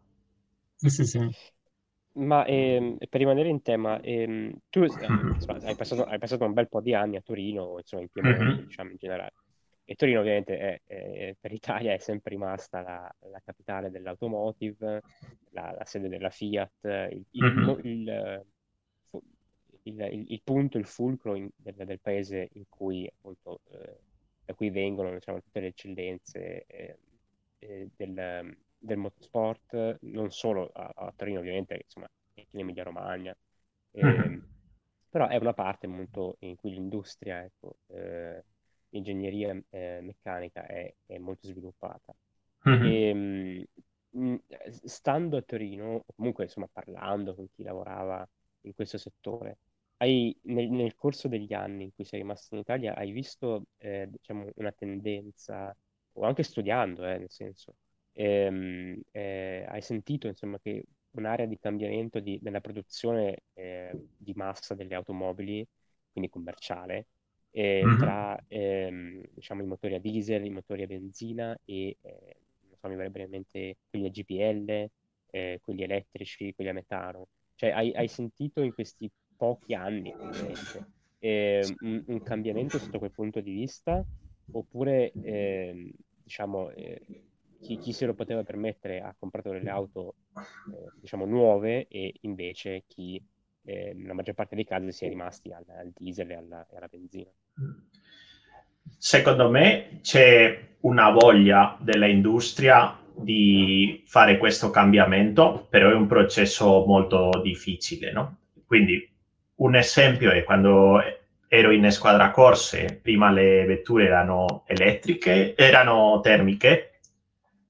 Sì, 0.75 0.89
sì, 0.89 1.05
sì. 1.05 1.19
Ma 2.17 2.45
ehm, 2.45 2.97
per 2.97 3.19
rimanere 3.19 3.49
in 3.49 3.61
tema, 3.61 3.99
ehm, 4.01 4.53
tu 4.69 4.83
insomma, 5.33 5.59
hai 5.61 5.75
passato, 5.75 6.03
hai 6.05 6.17
passato 6.17 6.45
un 6.45 6.53
bel 6.53 6.69
po' 6.69 6.79
di 6.81 6.93
anni 6.93 7.17
a 7.17 7.21
Torino, 7.21 7.77
insomma, 7.77 8.03
in 8.03 8.09
Piemonte, 8.09 8.61
Mhm. 8.61 8.65
diciamo 8.65 8.91
in 8.91 8.97
generale. 8.97 9.33
E 9.83 9.95
Torino 9.95 10.21
ovviamente 10.21 10.57
è, 10.57 10.81
è- 10.85 11.35
per 11.39 11.51
l'Italia 11.51 11.93
è 11.93 11.97
sempre 11.97 12.31
rimasta 12.31 12.81
la, 12.81 13.15
la 13.29 13.41
capitale 13.43 13.89
dell'automotive, 13.91 15.03
la, 15.49 15.73
la 15.77 15.85
sede 15.85 16.07
della 16.07 16.29
Fiat, 16.29 16.71
il, 17.11 17.25
il- 17.31 17.41
Mhm. 17.41 17.79
il, 17.83 18.45
fu- 18.47 18.54
il- 19.85 19.99
il- 20.01 20.25
il 20.31 20.41
punto, 20.43 20.77
il 20.77 20.85
fulcro 20.85 21.35
in- 21.35 21.49
del, 21.55 21.75
del 21.75 21.99
paese 22.01 22.49
in 22.53 22.65
cui 22.69 23.07
appunto 23.07 23.61
eh, 23.71 24.01
da 24.45 24.53
cui 24.53 24.69
vengono 24.69 25.11
diciamo, 25.13 25.41
tutte 25.41 25.59
le 25.59 25.67
eccellenze 25.67 26.65
eh, 26.67 26.99
eh, 27.59 27.89
del, 27.95 28.57
del 28.77 28.97
motorsport, 28.97 29.97
non 30.01 30.31
solo 30.31 30.69
a, 30.73 30.91
a 30.95 31.13
Torino 31.15 31.39
ovviamente, 31.39 31.81
insomma, 31.83 32.07
anche 32.35 32.47
in 32.51 32.59
Emilia-Romagna, 32.59 33.35
Mhm. 34.01 34.31
ehm, 34.31 34.39
però 35.09 35.27
è 35.27 35.37
una 35.37 35.53
parte 35.53 35.87
molto 35.87 36.35
in 36.39 36.55
cui 36.55 36.71
l'industria, 36.71 37.43
ecco, 37.43 37.77
eh, 37.87 38.43
l'ingegneria 38.89 39.59
eh, 39.69 39.99
meccanica 40.01 40.65
è, 40.65 40.93
è 41.05 41.17
molto 41.17 41.47
sviluppata. 41.47 42.13
Mhm. 42.65 42.97
E, 42.97 43.13
mh, 43.13 43.63
mh, 44.11 44.35
stando 44.85 45.37
a 45.37 45.41
Torino, 45.41 46.03
comunque 46.15 46.43
insomma 46.45 46.67
parlando 46.71 47.35
con 47.35 47.47
chi 47.53 47.63
lavorava 47.63 48.27
in 48.61 48.73
questo 48.73 48.97
settore, 48.97 49.57
hai, 49.97 50.35
nel, 50.43 50.69
nel 50.69 50.95
corso 50.95 51.27
degli 51.27 51.53
anni 51.53 51.85
in 51.85 51.93
cui 51.93 52.05
sei 52.05 52.19
rimasto 52.21 52.55
in 52.55 52.61
Italia, 52.61 52.95
hai 52.95 53.11
visto 53.11 53.65
eh, 53.77 54.07
diciamo, 54.09 54.49
una 54.55 54.71
tendenza, 54.71 55.75
o 56.13 56.23
anche 56.23 56.43
studiando, 56.43 57.05
eh, 57.05 57.17
nel 57.17 57.29
senso, 57.31 57.75
ehm, 58.13 58.99
eh, 59.11 59.65
hai 59.67 59.81
sentito 59.81 60.27
insomma 60.27 60.59
che 60.59 60.85
un'area 61.11 61.45
di 61.45 61.57
cambiamento 61.59 62.19
di- 62.19 62.39
nella 62.41 62.59
produzione 62.61 63.39
eh, 63.53 63.93
di 64.17 64.33
massa 64.35 64.75
delle 64.75 64.95
automobili, 64.95 65.65
quindi 66.11 66.29
commerciale, 66.29 67.07
Mhm. 67.81 67.95
tra 67.97 68.37
ehm, 68.47 69.21
diciamo, 69.31 69.61
i 69.63 69.65
motori 69.65 69.95
a 69.95 69.99
diesel, 69.99 70.43
i 70.45 70.49
motori 70.49 70.83
a 70.83 70.87
benzina 70.87 71.57
e 71.65 71.97
eh, 72.01 72.35
non 72.67 72.77
so, 72.79 72.87
mi 72.89 72.95
verrebbe 72.95 73.21
in 73.23 73.29
mente 73.29 73.77
quelli 73.89 74.07
a 74.07 74.09
GPL, 74.09 74.89
eh, 75.31 75.59
quelli 75.63 75.83
elettrici, 75.83 76.53
quelli 76.53 76.69
a 76.71 76.73
metano. 76.73 77.27
Cioè, 77.55 77.71
hai, 77.71 77.93
hai 77.95 78.07
sentito 78.09 78.61
in 78.61 78.73
questi 78.73 79.09
pochi 79.35 79.73
anni, 79.73 80.13
ovviamente, 80.17 80.85
eh, 81.19 81.75
un, 81.81 82.03
un 82.07 82.21
cambiamento 82.23 82.77
sotto 82.77 82.99
quel 82.99 83.11
punto 83.11 83.39
di 83.41 83.51
vista? 83.51 84.03
Oppure, 84.51 85.11
ehm, 85.11 85.91
diciamo, 86.23 86.69
eh, 86.71 87.01
chi, 87.59 87.77
chi 87.77 87.93
se 87.93 88.05
lo 88.05 88.13
poteva 88.13 88.43
permettere 88.43 89.01
ha 89.01 89.15
comprato 89.17 89.49
delle 89.51 89.69
auto, 89.69 90.15
eh, 90.35 90.91
diciamo, 90.99 91.25
nuove 91.25 91.87
e 91.87 92.13
invece 92.21 92.83
chi, 92.87 93.21
eh, 93.63 93.93
nella 93.95 94.13
maggior 94.13 94.35
parte 94.35 94.55
dei 94.55 94.65
casi, 94.65 94.91
si 94.91 95.05
è 95.05 95.09
rimasti 95.09 95.51
al, 95.51 95.65
al 95.67 95.91
diesel 95.97 96.29
e 96.31 96.35
alla, 96.35 96.67
e 96.67 96.77
alla 96.77 96.87
benzina? 96.87 97.31
Secondo 98.97 99.49
me 99.49 99.99
c'è 100.01 100.75
una 100.81 101.09
voglia 101.11 101.77
dell'industria 101.81 102.99
di 103.15 104.03
fare 104.05 104.37
questo 104.37 104.69
cambiamento, 104.69 105.65
però 105.69 105.89
è 105.89 105.93
un 105.95 106.05
processo 106.05 106.85
molto 106.85 107.29
difficile, 107.41 108.11
no? 108.11 108.37
Quindi 108.65 109.14
un 109.57 109.75
esempio 109.75 110.31
è 110.31 110.43
quando 110.43 111.01
ero 111.47 111.71
in 111.71 111.89
squadra 111.91 112.31
corse, 112.31 112.99
prima 113.01 113.31
le 113.31 113.65
vetture 113.65 114.05
erano 114.05 114.63
elettriche, 114.67 115.55
erano 115.55 116.19
termiche, 116.21 116.99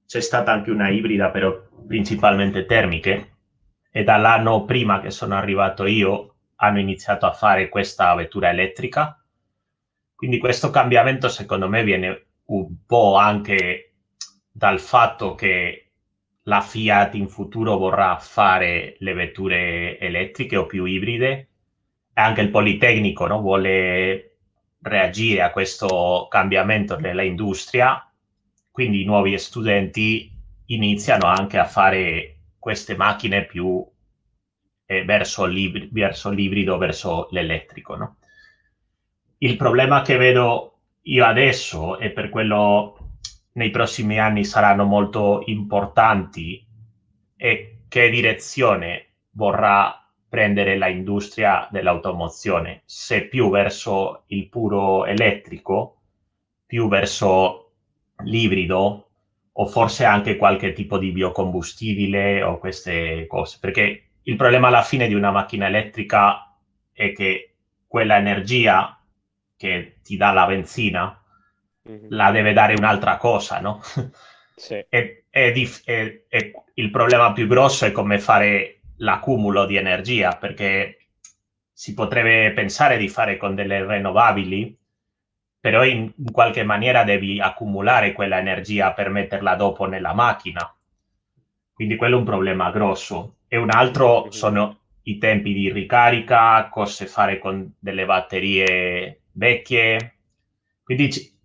c'è 0.06 0.20
stata 0.20 0.52
anche 0.52 0.70
una 0.70 0.88
ibrida, 0.88 1.30
però 1.30 1.56
principalmente 1.86 2.66
termiche, 2.66 3.34
e 3.90 4.02
dall'anno 4.02 4.64
prima 4.64 5.00
che 5.00 5.10
sono 5.10 5.36
arrivato 5.36 5.86
io 5.86 6.34
hanno 6.56 6.80
iniziato 6.80 7.26
a 7.26 7.32
fare 7.32 7.68
questa 7.68 8.14
vettura 8.14 8.50
elettrica. 8.50 9.22
Quindi 10.14 10.38
questo 10.38 10.70
cambiamento 10.70 11.28
secondo 11.28 11.68
me 11.68 11.84
viene 11.84 12.26
un 12.46 12.84
po' 12.86 13.16
anche 13.16 13.92
dal 14.50 14.80
fatto 14.80 15.34
che 15.34 15.90
la 16.44 16.60
Fiat 16.60 17.14
in 17.14 17.28
futuro 17.28 17.76
vorrà 17.76 18.16
fare 18.18 18.96
le 18.98 19.12
vetture 19.14 19.98
elettriche 19.98 20.56
o 20.56 20.66
più 20.66 20.84
ibride 20.84 21.48
anche 22.18 22.40
il 22.40 22.50
Politecnico 22.50 23.26
no? 23.26 23.40
vuole 23.40 24.36
reagire 24.80 25.42
a 25.42 25.50
questo 25.50 26.26
cambiamento 26.30 26.98
nell'industria, 26.98 28.10
quindi 28.70 29.02
i 29.02 29.04
nuovi 29.04 29.36
studenti 29.38 30.30
iniziano 30.66 31.26
anche 31.26 31.58
a 31.58 31.66
fare 31.66 32.38
queste 32.58 32.96
macchine 32.96 33.44
più 33.44 33.84
eh, 34.86 35.04
verso, 35.04 35.44
l'ib- 35.44 35.88
verso 35.90 36.30
l'ibrido, 36.30 36.78
verso 36.78 37.28
l'elettrico. 37.30 37.96
No? 37.96 38.16
Il 39.38 39.56
problema 39.56 40.02
che 40.02 40.16
vedo 40.16 40.78
io 41.02 41.24
adesso, 41.24 41.98
e 41.98 42.10
per 42.10 42.30
quello 42.30 43.18
nei 43.52 43.70
prossimi 43.70 44.18
anni 44.18 44.44
saranno 44.44 44.84
molto 44.84 45.42
importanti, 45.46 46.64
è 47.36 47.76
che 47.88 48.08
direzione 48.08 49.06
vorrà 49.32 50.05
prendere 50.28 50.76
l'industria 50.78 51.68
dell'automozione, 51.70 52.82
se 52.84 53.26
più 53.28 53.50
verso 53.50 54.24
il 54.28 54.48
puro 54.48 55.04
elettrico, 55.06 56.00
più 56.66 56.88
verso 56.88 57.72
l'ibrido 58.24 59.02
o 59.52 59.66
forse 59.66 60.04
anche 60.04 60.36
qualche 60.36 60.72
tipo 60.72 60.98
di 60.98 61.12
biocombustibile 61.12 62.42
o 62.42 62.58
queste 62.58 63.26
cose, 63.26 63.58
perché 63.60 64.08
il 64.22 64.36
problema 64.36 64.68
alla 64.68 64.82
fine 64.82 65.06
di 65.08 65.14
una 65.14 65.30
macchina 65.30 65.66
elettrica 65.66 66.54
è 66.92 67.12
che 67.12 67.54
quella 67.86 68.16
energia 68.18 68.98
che 69.56 69.98
ti 70.02 70.16
dà 70.16 70.32
la 70.32 70.46
benzina 70.46 71.20
Mhm. 71.84 72.08
la 72.08 72.30
deve 72.30 72.52
dare 72.52 72.74
un'altra 72.74 73.16
cosa, 73.16 73.60
no? 73.60 73.80
Sì. 74.56 74.74
E, 74.88 75.24
e 75.30 75.52
dif- 75.52 75.82
e 75.88 76.26
il 76.74 76.90
problema 76.90 77.32
più 77.32 77.46
grosso 77.46 77.84
è 77.86 77.92
come 77.92 78.18
fare 78.20 78.75
l'accumulo 78.98 79.66
di 79.66 79.76
energia, 79.76 80.36
perché 80.36 81.08
si 81.72 81.94
potrebbe 81.94 82.52
pensare 82.52 82.96
di 82.96 83.08
fare 83.08 83.36
con 83.36 83.54
delle 83.54 83.86
rinnovabili, 83.86 84.78
però 85.60 85.84
in, 85.84 86.12
in 86.16 86.30
qualche 86.30 86.62
maniera 86.62 87.04
devi 87.04 87.40
accumulare 87.40 88.12
quella 88.12 88.38
energia 88.38 88.92
per 88.92 89.10
metterla 89.10 89.54
dopo 89.56 89.86
nella 89.86 90.14
macchina. 90.14 90.74
Quindi 91.72 91.96
quello 91.96 92.16
è 92.16 92.18
un 92.18 92.24
problema 92.24 92.70
grosso. 92.70 93.36
E 93.48 93.56
un 93.56 93.70
altro 93.70 94.30
sono 94.30 94.78
i 95.02 95.18
tempi 95.18 95.52
di 95.52 95.70
ricarica, 95.70 96.68
cose 96.68 97.06
fare 97.06 97.38
con 97.38 97.74
delle 97.78 98.06
batterie 98.06 99.22
vecchie. 99.32 100.18
Quindi 100.82 101.12
ci, 101.12 101.38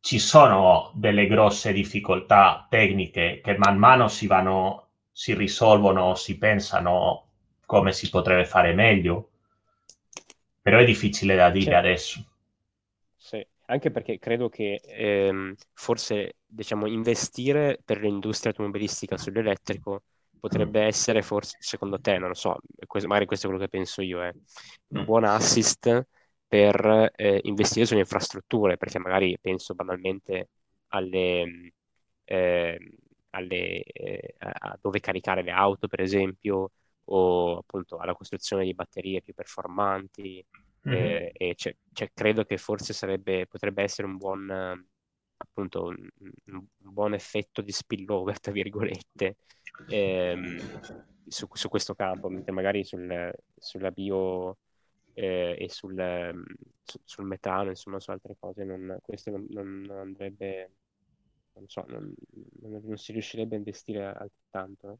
ci 0.00 0.18
sono 0.18 0.92
delle 0.94 1.26
grosse 1.26 1.72
difficoltà 1.72 2.66
tecniche 2.68 3.40
che 3.42 3.56
man 3.58 3.76
mano 3.76 4.08
si 4.08 4.26
vanno, 4.26 4.83
si 5.14 5.32
risolvono, 5.34 6.14
si 6.14 6.36
pensano 6.36 7.28
come 7.64 7.92
si 7.94 8.10
potrebbe 8.10 8.44
fare 8.44 8.74
meglio. 8.74 9.30
Però 10.62 10.78
è 10.78 10.84
difficile 10.84 11.36
da 11.36 11.48
dire 11.50 11.76
Cioè, 11.76 11.76
adesso. 11.76 12.24
Sì, 13.16 13.44
anche 13.66 13.90
perché 13.90 14.18
credo 14.18 14.48
che 14.48 14.80
ehm, 14.84 15.54
forse 15.72 16.36
diciamo, 16.46 16.86
investire 16.86 17.78
per 17.84 18.00
l'industria 18.00 18.50
automobilistica 18.50 19.16
sull'elettrico 19.16 20.02
potrebbe 20.38 20.82
essere 20.82 21.22
forse, 21.22 21.56
secondo 21.60 21.98
te, 22.00 22.18
non 22.18 22.28
lo 22.28 22.34
so, 22.34 22.58
questo- 22.86 23.08
magari 23.08 23.26
questo 23.26 23.46
è 23.46 23.48
quello 23.50 23.64
che 23.64 23.70
penso 23.70 24.02
io, 24.02 24.22
è 24.22 24.30
un 24.88 25.02
Mm. 25.02 25.04
buon 25.04 25.24
assist 25.24 26.06
per 26.46 27.10
eh, 27.16 27.40
investire 27.44 27.86
sulle 27.86 28.00
infrastrutture, 28.00 28.76
perché 28.76 28.98
magari 28.98 29.36
penso 29.40 29.74
banalmente 29.74 30.50
alle, 30.88 31.72
ehm, 32.24 32.90
alle, 33.34 33.82
eh, 33.84 34.34
a 34.38 34.78
dove 34.80 35.00
caricare 35.00 35.42
le 35.42 35.50
auto, 35.50 35.88
per 35.88 36.00
esempio, 36.00 36.72
o 37.06 37.58
appunto 37.58 37.98
alla 37.98 38.14
costruzione 38.14 38.64
di 38.64 38.74
batterie 38.74 39.22
più 39.22 39.34
performanti. 39.34 40.44
Mhm. 40.84 40.94
Eh, 40.96 41.32
e 41.36 41.54
cioè- 41.56 41.76
cioè, 41.92 42.10
credo 42.14 42.44
che 42.44 42.56
forse 42.58 42.92
sarebbe, 42.92 43.46
potrebbe 43.46 43.82
essere 43.82 44.06
un 44.06 44.16
buon, 44.16 44.50
appunto, 45.36 45.84
un, 45.84 46.08
un- 46.46 46.66
buon 46.78 47.14
effetto 47.14 47.60
di 47.62 47.72
spillover, 47.72 48.40
tra 48.40 48.52
virgolette, 48.52 49.36
ehm, 49.86 50.70
su, 51.26 51.46
su 51.52 51.68
questo 51.68 51.94
campo, 51.94 52.28
mentre 52.28 52.52
magari 52.52 52.84
sul- 52.84 53.32
sulla 53.56 53.90
bio 53.90 54.58
eh, 55.14 55.56
e 55.58 55.68
sul, 55.68 55.94
su- 56.82 57.00
sul 57.04 57.24
metano, 57.26 57.70
insomma, 57.70 58.00
su 58.00 58.10
altre 58.10 58.36
cose, 58.38 58.64
non, 58.64 58.98
questo 59.02 59.30
non- 59.30 59.46
non 59.48 59.90
andrebbe, 59.98 60.72
non 61.54 61.68
so, 61.68 61.84
non, 61.88 62.12
non- 62.60 62.96
si 62.96 63.12
riuscirebbe 63.12 63.54
a 63.54 63.58
investire 63.58 64.04
altrettanto. 64.06 64.92
eh. 64.92 64.96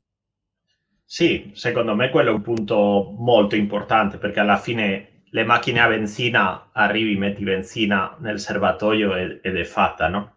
Sì, 1.07 1.53
secondo 1.55 1.95
me 1.95 2.11
quello 2.11 2.29
è 2.31 2.35
un 2.35 2.43
punto 2.43 3.15
molto 3.17 3.57
importante 3.57 4.19
perché 4.19 4.41
alla 4.41 4.59
fine 4.59 5.23
le 5.31 5.43
macchine 5.45 5.81
a 5.81 5.89
benzina 5.89 6.69
arrivi, 6.73 7.17
metti 7.17 7.43
benzina 7.43 8.15
nel 8.21 8.39
serbatoio 8.39 9.17
e- 9.17 9.41
ed 9.43 9.57
è 9.57 9.65
fatta, 9.65 10.09
no? 10.09 10.37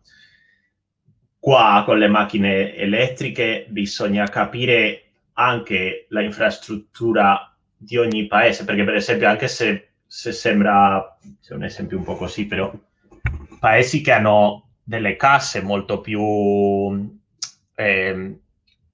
Qua 1.40 1.84
con 1.86 1.98
le 2.00 2.08
macchine 2.08 2.76
elettriche 2.76 3.66
bisogna 3.70 4.28
capire 4.28 5.04
anche 5.34 6.06
la 6.10 6.22
infrastruttura 6.22 7.56
di 7.78 7.96
ogni 7.98 8.26
paese, 8.28 8.66
perché 8.66 8.84
per 8.84 8.96
esempio 8.96 9.28
anche 9.30 9.48
se, 9.48 9.92
se 10.06 10.32
sembra, 10.32 11.18
c'è 11.42 11.54
un 11.54 11.64
esempio 11.64 11.98
un 11.98 12.04
po' 12.04 12.16
così, 12.16 12.46
però 12.48 12.72
paesi 13.60 14.02
che 14.02 14.12
hanno 14.12 14.67
delle 14.88 15.18
casse 15.18 15.62
molto 15.62 16.00
più 16.00 16.22
eh, 17.76 18.40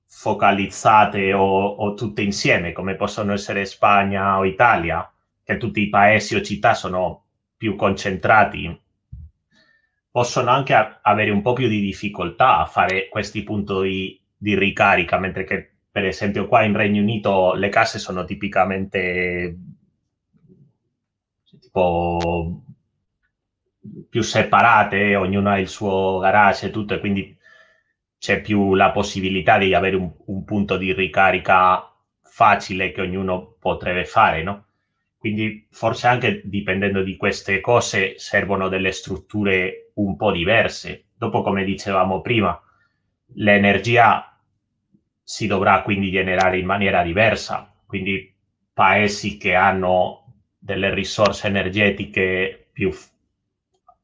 focalizzate 0.07 1.33
o, 1.33 1.67
o, 1.67 1.93
tutte 1.93 2.23
insieme, 2.23 2.71
come 2.71 2.95
possono 2.95 3.31
essere 3.33 3.63
Spagna 3.65 4.39
o 4.39 4.43
Italia, 4.43 5.07
che 5.43 5.57
tutti 5.57 5.81
i 5.81 5.89
paesi 5.89 6.33
o 6.35 6.41
città 6.41 6.73
sono 6.73 7.25
più 7.55 7.75
concentrati, 7.75 8.75
possono 10.09 10.49
anche 10.49 10.73
a- 10.73 10.99
avere 11.03 11.29
un 11.29 11.43
po' 11.43 11.53
più 11.53 11.67
di 11.67 11.79
difficoltà 11.79 12.57
a 12.57 12.65
fare 12.65 13.07
questi 13.09 13.43
punti 13.43 14.19
di 14.35 14.57
ricarica, 14.57 15.19
mentre 15.19 15.43
che 15.43 15.73
per 15.91 16.05
esempio 16.05 16.47
qua 16.47 16.63
in 16.63 16.75
Regno 16.75 17.01
Unito 17.03 17.53
le 17.53 17.69
case 17.69 17.99
sono 17.99 18.25
tipicamente 18.25 19.55
tipo 21.61 22.62
più 24.13 24.21
separate, 24.21 25.15
ognuno 25.15 25.49
ha 25.49 25.57
il 25.57 25.67
suo 25.67 26.19
garage 26.19 26.67
e 26.67 26.69
tutto, 26.69 26.93
e 26.93 26.99
quindi 26.99 27.35
c'è 28.19 28.41
più 28.41 28.75
la 28.75 28.91
possibilità 28.91 29.57
di 29.57 29.73
avere 29.73 29.95
un, 29.95 30.13
un, 30.27 30.43
punto 30.43 30.77
di 30.77 30.93
ricarica 30.93 31.91
facile 32.21 32.91
che 32.91 33.01
ognuno 33.01 33.55
potrebbe 33.59 34.05
fare, 34.05 34.43
no? 34.43 34.67
Quindi 35.17 35.67
forse 35.71 36.05
anche 36.05 36.43
dipendendo 36.45 37.01
di 37.01 37.17
queste 37.17 37.59
cose 37.59 38.19
servono 38.19 38.67
delle 38.67 38.91
strutture 38.91 39.89
un 39.95 40.15
po' 40.15 40.31
diverse. 40.31 41.05
Dopo, 41.17 41.41
come 41.41 41.63
dicevamo 41.63 42.21
prima, 42.21 42.61
l'energia 43.37 44.39
si 45.23 45.47
dovrà 45.47 45.81
quindi 45.81 46.11
generare 46.11 46.59
in 46.59 46.67
maniera 46.67 47.01
diversa. 47.01 47.73
Quindi 47.87 48.31
paesi 48.73 49.37
che 49.37 49.55
hanno 49.55 50.25
delle 50.59 50.93
risorse 50.93 51.47
energetiche 51.47 52.69
più 52.71 52.91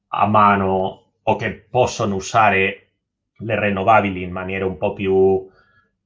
a 0.09 0.25
mano 0.27 1.13
o 1.23 1.35
che 1.35 1.53
possono 1.53 2.15
usare 2.15 2.93
le 3.39 3.59
rinnovabili 3.59 4.21
in 4.23 4.31
maniera 4.31 4.65
un 4.65 4.77
po' 4.77 4.93
più 4.93 5.47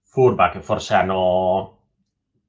furba, 0.03 0.49
che 0.49 0.61
forse 0.61 0.93
hanno 0.93 1.79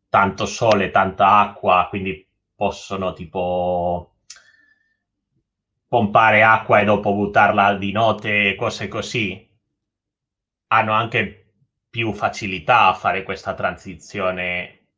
tanto 0.09 0.47
sole, 0.47 0.91
tanta 0.91 1.39
acqua, 1.39 1.87
quindi 1.89 2.27
possono 2.55 3.13
tipo 3.13 4.17
pompare 5.89 6.43
acqua 6.43 6.81
e 6.81 6.85
dopo 6.85 7.15
buttarla 7.15 7.75
di 7.75 7.93
notte, 7.93 8.55
cose 8.57 8.89
così, 8.89 9.49
hanno 10.69 10.93
anche 10.93 11.53
più 11.89 12.13
facilità 12.13 12.87
a 12.89 12.95
fare 12.95 13.23
questa 13.23 13.55
transizione 13.55 14.89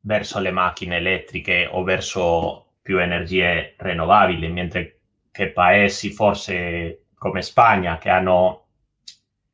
verso 0.00 0.38
le 0.38 0.52
macchine 0.52 0.96
elettriche 0.96 1.68
o 1.70 1.82
verso 1.82 2.76
più 2.80 2.98
energie 2.98 3.74
rinnovabili, 3.76 4.48
mentre 4.48 4.97
che 5.38 5.52
paesi 5.52 6.10
forse 6.10 7.04
come 7.14 7.42
Spagna 7.42 7.96
che 7.96 8.10
hanno 8.10 8.66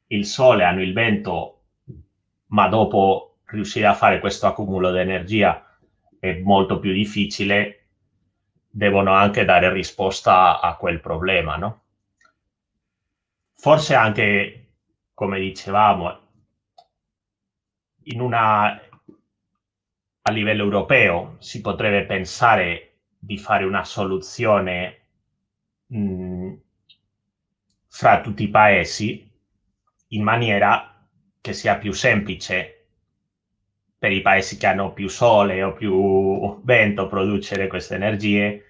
il 0.06 0.24
sole, 0.24 0.64
hanno 0.64 0.80
il 0.80 0.94
vento, 0.94 1.64
ma 2.46 2.68
dopo 2.68 3.40
riuscire 3.48 3.84
a 3.84 3.92
fare 3.92 4.18
questo 4.18 4.46
accumulo 4.46 4.90
di 4.90 5.00
energia 5.00 5.76
è 6.18 6.38
molto 6.38 6.78
più 6.78 6.90
difficile, 6.90 7.88
devono 8.66 9.12
anche 9.12 9.44
dare 9.44 9.70
risposta 9.70 10.58
a 10.58 10.74
quel 10.76 11.00
problema, 11.00 11.56
no? 11.56 11.82
Forse 13.52 13.94
anche, 13.94 14.68
come 15.12 15.38
dicevamo, 15.38 16.18
in 18.04 18.20
una, 18.22 18.68
a 20.22 20.32
livello 20.32 20.62
europeo 20.62 21.36
si 21.40 21.60
potrebbe 21.60 22.06
pensare 22.06 23.00
di 23.18 23.36
fare 23.36 23.64
una 23.64 23.84
soluzione 23.84 25.03
mh, 25.94 26.54
fra 27.88 28.20
tutti 28.20 28.42
i 28.44 28.48
paesi 28.48 29.30
in 30.08 30.22
maniera 30.22 31.06
che 31.40 31.52
sia 31.52 31.76
più 31.76 31.92
semplice 31.92 32.86
per 33.98 34.12
i 34.12 34.20
paesi 34.20 34.56
che 34.58 34.66
hanno 34.66 34.92
più 34.92 35.08
sole 35.08 35.62
o 35.62 35.72
più 35.72 36.60
vento 36.62 37.06
produrre 37.06 37.66
queste 37.68 37.94
energie 37.94 38.64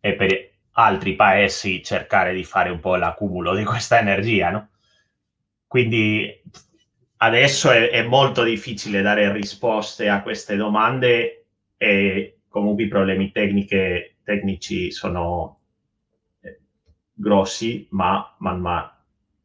e 0.00 0.14
per 0.14 0.52
altri 0.72 1.14
paesi 1.14 1.82
cercare 1.82 2.34
di 2.34 2.44
fare 2.44 2.70
un 2.70 2.80
po' 2.80 2.96
l'accumulo 2.96 3.54
di 3.54 3.64
questa 3.64 3.98
energia, 3.98 4.50
no? 4.50 4.68
Quindi 5.66 6.42
adesso 7.18 7.70
è, 7.70 7.88
è 7.90 8.02
molto 8.02 8.42
difficile 8.42 9.00
dare 9.00 9.32
risposte 9.32 10.08
a 10.08 10.22
queste 10.22 10.56
domande 10.56 11.46
e 11.76 12.40
comunque 12.48 12.84
i 12.84 12.88
problemi 12.88 13.30
tecniche, 13.32 14.16
tecnici 14.22 14.90
sono 14.90 15.63
grossi, 17.14 17.86
ma 17.90 18.34
man 18.38 18.60
mano, 18.60 18.92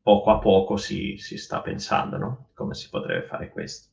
poco 0.01 0.31
a 0.31 0.39
poco 0.39 0.77
si, 0.77 1.17
si 1.17 1.37
sta 1.37 1.61
pensando 1.61 2.17
no? 2.17 2.47
come 2.53 2.73
si 2.73 2.89
potrebbe 2.89 3.25
fare 3.27 3.51
questo. 3.51 3.87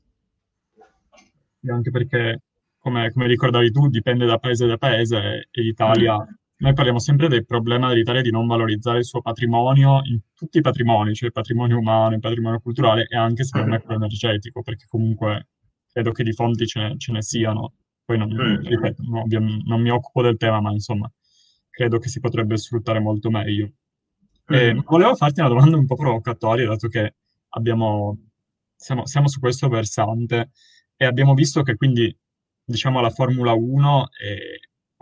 Anche 1.68 1.90
perché, 1.90 2.42
come, 2.78 3.12
come, 3.12 3.26
ricordavi 3.26 3.70
tu, 3.70 3.88
dipende 3.88 4.24
da 4.24 4.38
paese 4.38 4.66
da 4.66 4.78
paese 4.78 5.48
e 5.50 5.60
l'Italia... 5.60 6.16
Mm. 6.16 6.34
Noi 6.58 6.72
parliamo 6.72 6.98
sempre 6.98 7.28
del 7.28 7.44
problema 7.44 7.90
dell'Italia 7.90 8.22
di 8.22 8.30
non 8.30 8.46
valorizzare 8.46 8.96
il 8.96 9.04
suo 9.04 9.20
patrimonio 9.20 10.00
in 10.04 10.20
tutti 10.32 10.56
i 10.56 10.62
patrimoni, 10.62 11.12
cioè 11.12 11.26
il 11.26 11.34
patrimonio 11.34 11.76
umano, 11.76 12.14
il 12.14 12.20
patrimonio 12.20 12.60
culturale 12.60 13.04
e 13.10 13.14
anche 13.14 13.44
secondo 13.44 13.72
me 13.72 13.82
quello 13.82 13.96
energetico, 13.96 14.62
perché 14.62 14.86
comunque 14.88 15.48
credo 15.92 16.12
che 16.12 16.22
di 16.22 16.32
fonti 16.32 16.66
ce 16.66 16.80
ne, 16.80 16.94
ce 16.96 17.12
ne 17.12 17.20
siano. 17.20 17.74
Poi 18.06 18.16
non, 18.16 18.32
mm. 18.32 18.64
ripeto, 18.64 19.02
no, 19.02 19.24
non 19.66 19.82
mi 19.82 19.90
occupo 19.90 20.22
del 20.22 20.38
tema, 20.38 20.62
ma 20.62 20.70
insomma, 20.70 21.12
credo 21.76 21.98
che 21.98 22.08
si 22.08 22.20
potrebbe 22.20 22.56
sfruttare 22.56 23.00
molto 23.00 23.30
meglio. 23.30 23.70
Mm. 24.50 24.78
volevo 24.86 25.14
farti 25.14 25.40
una 25.40 25.50
domanda 25.50 25.76
un 25.76 25.86
po' 25.86 25.96
provocatoria, 25.96 26.66
dato 26.66 26.88
che 26.88 27.16
abbiamo, 27.50 28.16
siamo, 28.74 29.04
siamo, 29.04 29.28
su 29.28 29.40
questo 29.40 29.68
versante 29.68 30.52
e 30.96 31.04
abbiamo 31.04 31.34
visto 31.34 31.62
che 31.62 31.74
quindi, 31.74 32.16
diciamo, 32.64 33.00
la 33.00 33.10
Formula 33.10 33.52
1 33.52 34.08
è 34.18 34.38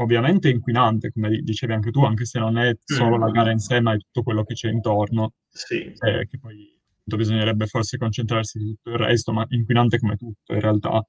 ovviamente 0.03 0.49
inquinante, 0.49 1.13
come 1.13 1.39
dicevi 1.43 1.75
anche 1.75 1.93
tu, 1.93 2.03
anche 2.05 2.25
se 2.25 2.41
non 2.41 2.59
è 2.59 2.77
solo 2.83 3.19
mm. 3.19 3.21
la 3.21 3.31
gara 3.31 3.53
in 3.53 3.61
sé, 3.61 3.81
ma 3.81 3.93
è 3.93 3.99
tutto 3.99 4.23
quello 4.25 4.43
che 4.43 4.55
c'è 4.55 4.69
intorno. 4.69 5.35
Sì. 5.49 5.77
Eh, 5.77 6.27
che 6.27 6.39
poi 6.41 6.77
bisognerebbe 7.05 7.67
forse 7.67 7.99
concentrarsi 7.99 8.59
su 8.59 8.67
tutto 8.67 8.91
il 8.91 8.97
resto, 8.97 9.33
ma 9.33 9.47
inquinante 9.51 10.01
come 10.01 10.17
tutto 10.17 10.53
in 10.53 10.61
realtà. 10.61 11.07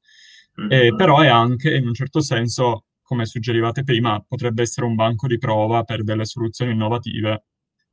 Mm. 0.62 0.71
Eh, 0.71 0.95
però 0.95 1.21
è 1.21 1.28
anche, 1.28 1.75
in 1.75 1.88
un 1.88 1.93
certo 1.95 2.21
senso, 2.21 2.84
come 3.06 3.26
suggerivate 3.26 3.84
prima, 3.84 4.20
potrebbe 4.28 4.63
essere 4.63 4.86
un 4.86 4.96
banco 4.96 5.28
di 5.28 5.38
prova 5.38 5.84
per 5.84 6.04
delle 6.04 6.26
soluzioni 6.26 6.72
innovative 6.72 7.46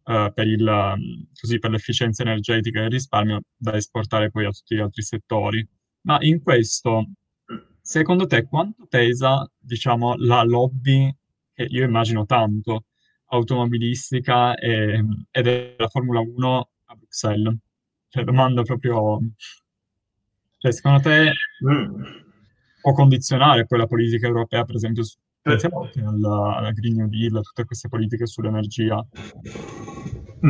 uh, 0.04 0.32
per, 0.32 0.46
il, 0.46 0.66
um, 0.66 1.28
così, 1.38 1.58
per 1.58 1.70
l'efficienza 1.70 2.22
energetica 2.22 2.80
e 2.80 2.84
il 2.84 2.90
risparmio 2.90 3.42
da 3.54 3.74
esportare 3.76 4.30
poi 4.30 4.46
a 4.46 4.50
tutti 4.50 4.74
gli 4.74 4.80
altri 4.80 5.02
settori. 5.02 5.66
Ma 6.02 6.16
in 6.22 6.42
questo, 6.42 7.10
secondo 7.80 8.26
te, 8.26 8.44
quanto 8.44 8.86
pesa, 8.86 9.48
diciamo, 9.58 10.16
la 10.16 10.42
lobby, 10.42 11.14
che 11.52 11.64
io 11.64 11.84
immagino 11.84 12.24
tanto, 12.24 12.86
automobilistica 13.26 14.54
e, 14.54 15.04
e 15.30 15.42
della 15.42 15.88
Formula 15.88 16.20
1 16.20 16.70
a 16.86 16.94
Bruxelles? 16.94 17.54
Cioè, 18.08 18.24
domanda 18.24 18.62
proprio... 18.62 19.20
Cioè, 20.56 20.72
secondo 20.72 21.00
te... 21.00 21.32
Mm 21.64 22.30
può 22.82 22.92
condizionare 22.92 23.64
poi 23.64 23.78
la 23.78 23.86
politica 23.86 24.26
europea, 24.26 24.64
per 24.64 24.74
esempio, 24.74 25.04
pensiamo 25.40 25.82
anche 25.82 26.00
alla, 26.00 26.56
alla 26.56 26.72
Green 26.72 26.96
New 26.96 27.08
Deal, 27.08 27.36
a 27.36 27.40
tutte 27.40 27.64
queste 27.64 27.88
politiche 27.88 28.26
sull'energia. 28.26 29.02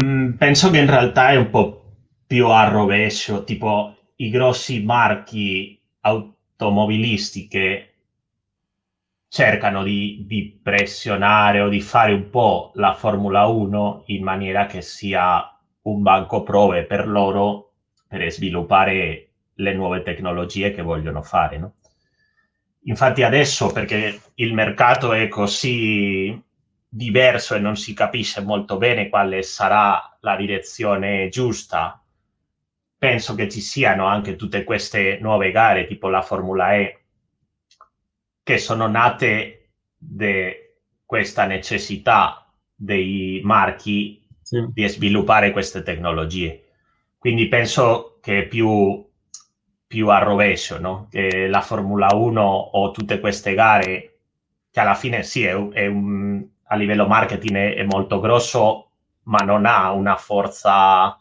Mm, 0.03 0.33
penso 0.33 0.71
che 0.71 0.79
in 0.79 0.87
realtà 0.87 1.31
è 1.31 1.37
un 1.37 1.51
po' 1.51 1.79
più 2.27 2.49
a 2.49 2.69
rovescio, 2.69 3.45
tipo 3.45 3.95
i 4.17 4.31
grossi 4.31 4.83
marchi 4.83 5.79
automobilistiche 6.01 7.89
cercano 9.29 9.83
di, 9.83 10.25
di, 10.27 10.59
pressionare 10.63 11.61
o 11.61 11.69
di 11.69 11.81
fare 11.81 12.13
un 12.13 12.29
po' 12.31 12.73
la 12.75 12.95
Formula 12.95 13.47
1 13.47 14.05
in 14.07 14.23
maniera 14.23 14.67
che 14.67 14.83
sia 14.83 15.47
un 15.83 16.03
banco 16.03 16.43
prove 16.43 16.85
per 16.85 17.09
loro 17.09 17.73
per 18.07 18.31
sviluppare 18.31 19.29
le 19.55 19.75
nuove 19.75 20.03
tecnologie 20.03 20.73
che 20.73 20.83
vogliono 20.83 21.23
fare. 21.23 21.59
No? 21.59 21.75
Infatti 22.85 23.23
adesso, 23.23 23.71
perché 23.71 24.21
il 24.35 24.55
mercato 24.55 25.13
è 25.13 25.29
così 25.29 26.41
diverso 26.89 27.55
e 27.55 27.59
non 27.61 27.77
si 27.77 27.95
capisce 27.95 28.41
molto 28.43 28.77
bene 28.77 29.09
quale 29.09 29.43
sarà 29.43 30.17
la 30.21 30.37
direzione 30.37 31.29
giusta, 31.29 32.03
penso 32.99 33.35
che 33.35 33.49
ci 33.49 33.61
siano 33.61 34.07
anche 34.07 34.37
tutte 34.37 34.65
queste 34.65 35.19
nuove 35.21 35.51
gare, 35.53 35.87
tipo 35.87 36.09
la 36.09 36.23
Formula 36.23 36.75
E, 36.75 37.05
che 38.43 38.59
sono 38.59 38.89
nate 38.89 39.71
da 39.97 40.51
questa 41.05 41.47
necessità 41.47 42.53
dei 42.75 43.41
marchi 43.45 44.27
sì. 44.41 44.67
di 44.73 44.89
sviluppare 44.89 45.53
queste 45.53 45.83
tecnologie. 45.83 46.65
Quindi 47.17 47.47
penso 47.47 48.19
che 48.21 48.47
più 48.49 49.09
più 49.93 50.09
a 50.09 50.21
rovescio, 50.21 50.81
no? 50.81 51.07
Che 51.11 51.49
la 51.49 51.61
Formula 51.61 52.09
1 52.15 52.41
o 52.41 52.91
tutte 52.93 53.21
queste 53.21 53.53
gare, 53.53 54.21
che 54.71 54.81
alla 54.81 54.95
fine 54.95 55.23
sì, 55.23 55.45
è, 55.45 55.53
è 55.53 55.87
un, 55.87 56.43
a 56.69 56.77
livello 56.77 57.07
marketing 57.07 57.57
è, 57.57 57.75
è 57.75 57.83
molto 57.83 58.19
grosso, 58.19 58.89
ma 59.25 59.41
non 59.45 59.67
ha 59.67 59.93
una 59.93 60.17
forza 60.17 61.15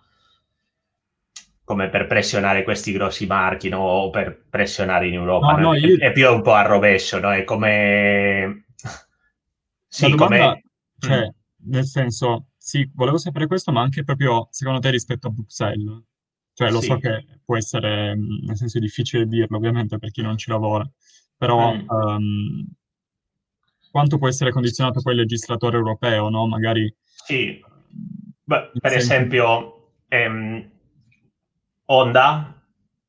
come 1.66 1.90
per 1.90 2.08
pressionare 2.08 2.64
questi 2.64 2.94
grossi 2.94 3.26
marchi 3.26 3.68
no? 3.68 3.80
o 3.80 4.10
per 4.10 4.42
pressionare 4.50 5.10
in 5.10 5.16
Europa. 5.16 5.52
No, 5.52 5.58
no, 5.58 5.74
io... 5.74 5.98
è, 5.98 6.08
è, 6.08 6.12
più 6.14 6.32
un 6.32 6.42
po' 6.42 6.54
a 6.54 6.62
rovescio, 6.62 7.20
no? 7.20 7.34
È 7.34 7.44
come... 7.44 8.68
sì, 9.86 10.12
domanda, 10.12 10.26
come... 10.28 10.64
Cioè, 10.98 11.26
mm. 11.28 11.70
nel 11.72 11.86
senso, 11.86 12.46
sì, 12.56 12.90
volevo 12.94 13.18
sapere 13.18 13.48
questo, 13.48 13.74
ma 13.74 13.82
anche 13.82 14.06
proprio 14.06 14.48
secondo 14.50 14.80
te 14.80 14.92
rispetto 14.92 15.28
a 15.28 15.32
Bruxelles. 15.32 16.04
Cioè, 16.54 16.70
lo 16.70 16.80
sì. 16.80 16.88
so 16.88 16.98
che 17.00 17.41
può 17.52 17.58
essere, 17.58 18.16
mm, 18.16 18.46
nel 18.46 18.56
senso, 18.56 18.80
difficile 18.80 19.26
dirlo, 19.26 19.58
ovviamente, 19.58 19.98
per 19.98 20.12
chi 20.12 20.22
non 20.22 20.38
ci 20.38 20.50
lavora, 20.50 20.90
però 21.36 21.74
mm. 21.74 21.90
um, 21.90 22.68
quanto 23.92 24.18
può 24.18 24.30
essere 24.30 24.52
condizionato 24.52 25.02
poi 25.02 25.14
il 25.14 25.20
legislatore 25.20 25.76
europeo, 25.76 26.30
no? 26.30 26.48
Magari... 26.48 26.94
Sì, 27.04 27.62
Beh, 28.44 28.72
per 28.80 28.94
esempio, 28.94 29.90
ehm, 30.08 30.70
Honda, 31.86 32.64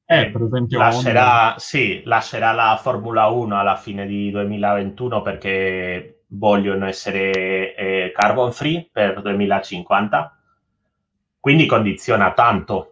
eh, 0.05 0.31
per 0.31 0.42
esempio, 0.42 0.78
lascerà, 0.78 1.46
Honda. 1.46 1.55
Sì, 1.59 2.02
lascerà 2.05 2.50
la 2.50 2.76
Formula 2.83 3.28
1 3.28 3.59
alla 3.59 3.76
fine 3.76 4.07
di 4.07 4.31
2021 4.33 5.22
perché 5.22 6.24
vogliono 6.31 6.87
essere 6.87 7.74
eh, 7.76 8.12
carbon 8.12 8.52
free 8.52 8.88
per 8.90 9.22
2050, 9.22 10.37
quindi 11.38 11.66
condiziona 11.66 12.33
tanto, 12.33 12.91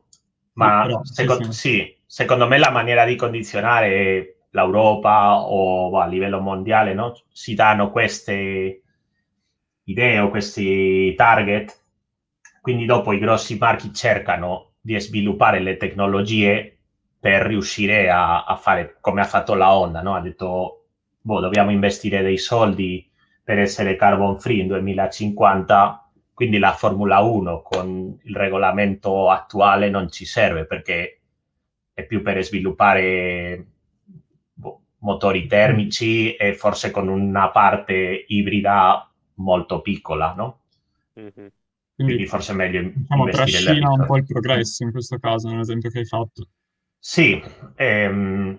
ma 0.69 0.83
però, 0.83 1.01
secondo, 1.05 1.53
sì, 1.53 1.53
sì. 1.53 1.99
Secondo 2.07 2.47
me 2.47 2.59
la 2.59 2.71
maniera 2.71 3.05
di 3.05 3.17
condizionare 3.17 4.41
l'Europa 4.51 5.41
o 5.41 5.99
a 5.99 6.07
livello 6.07 6.41
mondiale 6.41 6.93
no? 6.93 7.15
si 7.31 7.55
danno 7.55 7.91
queste 7.91 8.83
idee 9.85 10.19
o 10.19 10.29
questi 10.29 11.15
target, 11.15 11.79
quindi 12.61 12.85
dopo 12.85 13.13
i 13.13 13.19
grossi 13.19 13.57
marchi 13.59 13.93
cercano 13.93 14.73
di 14.81 14.99
sviluppare 15.01 15.61
le 15.61 15.77
tecnologie 15.77 16.79
per 17.19 17.43
riuscire 17.43 18.11
a, 18.11 18.45
a 18.45 18.57
fare 18.57 18.97
come 19.01 19.21
ha 19.21 19.25
fatto 19.25 19.55
la 19.55 19.75
Honda, 19.75 20.03
no? 20.03 20.15
ha 20.15 20.21
detto 20.21 20.87
boh, 21.21 21.41
dobbiamo 21.41 21.71
investire 21.71 22.23
dei 22.23 22.39
soldi 22.39 23.09
per 23.43 23.59
essere 23.59 23.97
carbon 23.97 24.39
free 24.39 24.61
in 24.61 24.69
2050, 24.69 26.10
quindi 26.41 26.57
la 26.57 26.73
Formula 26.73 27.19
1 27.19 27.61
con 27.61 28.19
il 28.23 28.35
regolamento 28.35 29.29
attuale 29.29 29.91
non 29.91 30.11
ci 30.11 30.25
serve 30.25 30.65
perché 30.65 31.21
è 31.93 32.07
più 32.07 32.23
per 32.23 32.43
sviluppare 32.43 33.67
boh, 34.55 34.81
motori 35.01 35.47
termici 35.47 36.35
e 36.37 36.55
forse 36.55 36.91
con 36.91 37.09
una 37.09 37.51
parte 37.51 38.25
ibrida 38.29 39.07
molto 39.35 39.83
piccola, 39.83 40.33
no? 40.33 40.61
Mm-hmm. 41.21 41.33
Quindi, 41.35 42.15
Quindi, 42.15 42.27
forse 42.27 42.53
è 42.53 42.55
meglio 42.55 42.81
diciamo, 42.85 43.25
investire 43.25 43.63
trascina 43.63 43.91
un 43.91 44.07
po' 44.07 44.17
il 44.17 44.25
progresso 44.25 44.83
in 44.83 44.93
questo 44.93 45.19
caso, 45.19 45.51
nell'esempio 45.51 45.91
che 45.91 45.99
hai 45.99 46.07
fatto. 46.07 46.49
Sì, 46.99 47.39
ehm, 47.75 48.59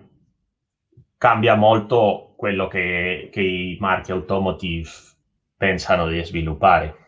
cambia 1.18 1.56
molto 1.56 2.34
quello 2.36 2.68
che, 2.68 3.28
che 3.32 3.40
i 3.40 3.76
marchi 3.80 4.12
automotive 4.12 4.88
pensano 5.56 6.06
di 6.06 6.24
sviluppare. 6.24 7.01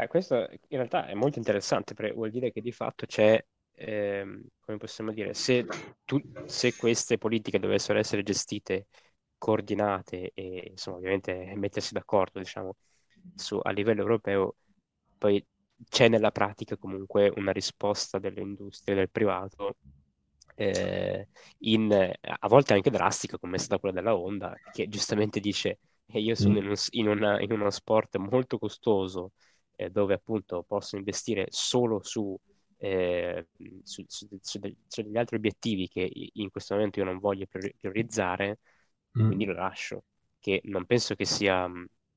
Beh, 0.00 0.06
questo 0.06 0.48
in 0.48 0.78
realtà 0.78 1.06
è 1.06 1.12
molto 1.12 1.36
interessante 1.36 1.92
perché 1.92 2.14
vuol 2.14 2.30
dire 2.30 2.50
che 2.52 2.62
di 2.62 2.72
fatto 2.72 3.04
c'è, 3.04 3.38
ehm, 3.74 4.46
come 4.58 4.78
possiamo 4.78 5.12
dire, 5.12 5.34
se, 5.34 5.66
tu, 6.06 6.18
se 6.46 6.74
queste 6.74 7.18
politiche 7.18 7.58
dovessero 7.58 7.98
essere 7.98 8.22
gestite, 8.22 8.86
coordinate 9.36 10.30
e 10.32 10.68
insomma 10.70 10.96
ovviamente 10.96 11.52
mettersi 11.56 11.92
d'accordo, 11.92 12.38
diciamo, 12.38 12.76
su, 13.34 13.60
a 13.62 13.70
livello 13.72 14.00
europeo, 14.00 14.56
poi 15.18 15.44
c'è 15.86 16.08
nella 16.08 16.30
pratica 16.30 16.78
comunque 16.78 17.30
una 17.36 17.52
risposta 17.52 18.18
delle 18.18 18.40
industrie, 18.40 18.96
del 18.96 19.10
privato 19.10 19.76
eh, 20.54 21.28
in, 21.58 21.92
a 21.92 22.48
volte 22.48 22.72
anche 22.72 22.88
drastica, 22.90 23.38
come 23.38 23.56
è 23.56 23.58
stata 23.58 23.78
quella 23.78 23.94
della 23.94 24.16
Honda, 24.16 24.54
che 24.72 24.88
giustamente 24.88 25.40
dice 25.40 25.78
eh, 26.06 26.20
io 26.20 26.34
sono 26.34 26.54
mm. 26.54 26.56
in, 26.56 26.66
un, 26.68 26.74
in, 26.90 27.08
una, 27.08 27.40
in, 27.42 27.52
uno 27.52 27.70
sport 27.70 28.16
molto 28.16 28.58
costoso 28.58 29.32
eh, 29.80 29.90
dove 29.90 30.12
appunto 30.12 30.62
posso 30.62 30.96
investire 30.96 31.46
solo 31.48 32.02
su, 32.02 32.38
eh, 32.76 33.46
su, 33.82 34.04
su, 34.06 34.28
su, 34.38 34.58
degli 34.58 35.16
altri 35.16 35.36
obiettivi 35.36 35.88
che 35.88 36.08
in 36.34 36.50
questo 36.50 36.74
momento 36.74 36.98
io 36.98 37.06
non 37.06 37.18
voglio 37.18 37.46
priorizzare, 37.48 38.58
mm. 39.18 39.26
quindi 39.26 39.46
lo 39.46 39.54
lascio, 39.54 40.04
che 40.38 40.60
non 40.64 40.84
penso 40.84 41.14
che 41.14 41.24
sia 41.24 41.66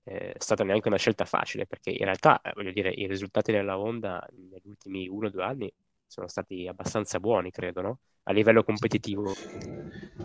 eh, 0.03 0.33
stata 0.37 0.65
neanche 0.65 0.89
una 0.89 0.97
scelta 0.97 1.23
facile, 1.23 1.65
perché 1.65 1.91
in 1.91 2.03
realtà, 2.03 2.41
eh, 2.41 2.51
voglio 2.53 2.73
dire, 2.73 2.89
i 2.89 3.07
risultati 3.07 3.53
della 3.53 3.79
Honda 3.79 4.27
negli 4.31 4.67
ultimi 4.67 5.07
uno 5.07 5.27
o 5.27 5.29
due 5.29 5.43
anni 5.43 5.73
sono 6.05 6.27
stati 6.27 6.67
abbastanza 6.67 7.21
buoni, 7.21 7.49
credo, 7.49 7.81
no? 7.81 7.99
a 8.23 8.33
livello 8.33 8.63
competitivo. 8.63 9.33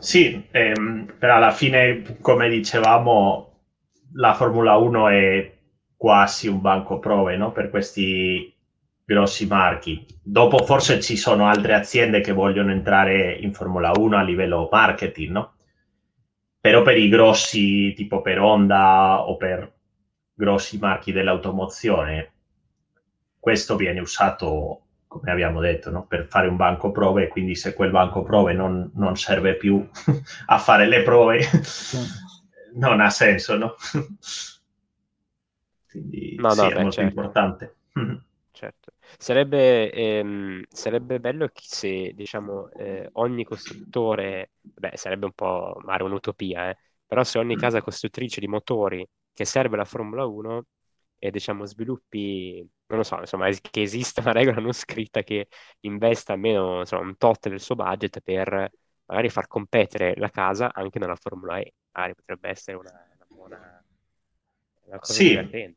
Sì, 0.00 0.44
ehm, 0.50 1.14
però 1.18 1.36
alla 1.36 1.52
fine, 1.52 2.18
come 2.20 2.48
dicevamo, 2.48 3.60
la 4.14 4.34
Formula 4.34 4.76
1 4.76 5.08
è 5.08 5.57
quasi 5.98 6.46
un 6.46 6.60
banco 6.60 7.00
prove 7.00 7.36
no? 7.36 7.52
per 7.52 7.68
questi 7.68 8.54
grossi 9.04 9.46
marchi. 9.46 10.06
Dopo 10.22 10.64
forse 10.64 11.00
ci 11.00 11.16
sono 11.16 11.48
altre 11.48 11.74
aziende 11.74 12.20
che 12.20 12.32
vogliono 12.32 12.70
entrare 12.70 13.32
in 13.32 13.52
Formula 13.52 13.92
1 13.94 14.16
a 14.16 14.22
livello 14.22 14.68
marketing, 14.70 15.30
no? 15.30 15.52
Però 16.60 16.82
per 16.82 16.96
i 16.96 17.08
grossi, 17.08 17.92
tipo 17.94 18.20
per 18.20 18.38
Honda 18.40 19.26
o 19.26 19.36
per 19.36 19.72
grossi 20.34 20.78
marchi 20.78 21.12
dell'automozione, 21.12 22.32
questo 23.38 23.76
viene 23.76 24.00
usato 24.00 24.82
come 25.08 25.30
abbiamo 25.30 25.60
detto, 25.60 25.90
no? 25.90 26.06
per 26.06 26.26
fare 26.28 26.48
un 26.48 26.56
banco 26.56 26.92
prove, 26.92 27.28
quindi 27.28 27.54
se 27.54 27.72
quel 27.72 27.90
banco 27.90 28.22
prove 28.22 28.52
non, 28.52 28.90
non 28.94 29.16
serve 29.16 29.56
più 29.56 29.88
a 30.46 30.58
fare 30.58 30.86
le 30.86 31.02
prove, 31.02 31.40
non 32.74 33.00
ha 33.00 33.08
senso, 33.08 33.56
no? 33.56 33.74
Quindi 35.88 36.40
no, 36.40 36.54
sì, 36.54 36.54
no, 36.54 36.70
è 36.70 36.74
beh, 36.74 36.78
molto 36.78 37.02
certo. 37.02 37.04
importante. 37.04 37.76
certo. 38.50 38.92
Sarebbe, 39.18 39.90
ehm, 39.92 40.62
sarebbe 40.68 41.20
bello 41.20 41.50
se, 41.54 42.12
diciamo, 42.14 42.70
eh, 42.72 43.08
ogni 43.12 43.44
costruttore, 43.44 44.52
beh, 44.60 44.96
sarebbe 44.96 45.26
un 45.26 45.32
po' 45.32 45.76
magari 45.84 46.04
un'utopia, 46.04 46.70
eh, 46.70 46.76
però 47.06 47.22
se 47.24 47.38
ogni 47.38 47.56
casa 47.56 47.80
costruttrice 47.82 48.40
di 48.40 48.48
motori 48.48 49.06
che 49.32 49.44
serve 49.44 49.76
la 49.76 49.84
Formula 49.84 50.26
1 50.26 50.64
e 51.18 51.30
diciamo 51.30 51.64
sviluppi, 51.66 52.58
non 52.86 52.98
lo 52.98 53.04
so, 53.04 53.18
insomma, 53.20 53.48
che 53.50 53.82
esista 53.82 54.20
una 54.20 54.32
regola 54.32 54.60
non 54.60 54.72
scritta 54.72 55.22
che 55.22 55.48
investa 55.80 56.32
almeno 56.34 56.80
insomma, 56.80 57.02
un 57.02 57.16
tot 57.16 57.48
del 57.48 57.60
suo 57.60 57.74
budget 57.74 58.20
per 58.20 58.70
magari 59.06 59.28
far 59.30 59.46
competere 59.46 60.14
la 60.16 60.28
casa 60.30 60.72
anche 60.72 60.98
nella 60.98 61.16
Formula 61.16 61.58
E. 61.58 61.74
Magari 61.92 62.14
potrebbe 62.14 62.48
essere 62.50 62.76
una, 62.76 62.92
una 64.88 64.98
cosa 64.98 65.12
sì. 65.12 65.28
divertente. 65.28 65.76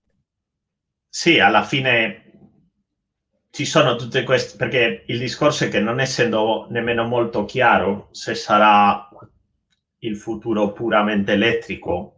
Sì, 1.07 1.39
alla 1.39 1.63
fine 1.63 2.25
ci 3.51 3.65
sono 3.65 3.95
tutte 3.95 4.23
queste, 4.23 4.57
perché 4.57 5.03
il 5.07 5.19
discorso 5.19 5.65
è 5.65 5.67
che 5.67 5.81
non 5.81 5.99
essendo 5.99 6.67
nemmeno 6.69 7.05
molto 7.05 7.43
chiaro 7.43 8.07
se 8.11 8.33
sarà 8.33 9.09
il 9.99 10.15
futuro 10.15 10.71
puramente 10.71 11.33
elettrico 11.33 12.15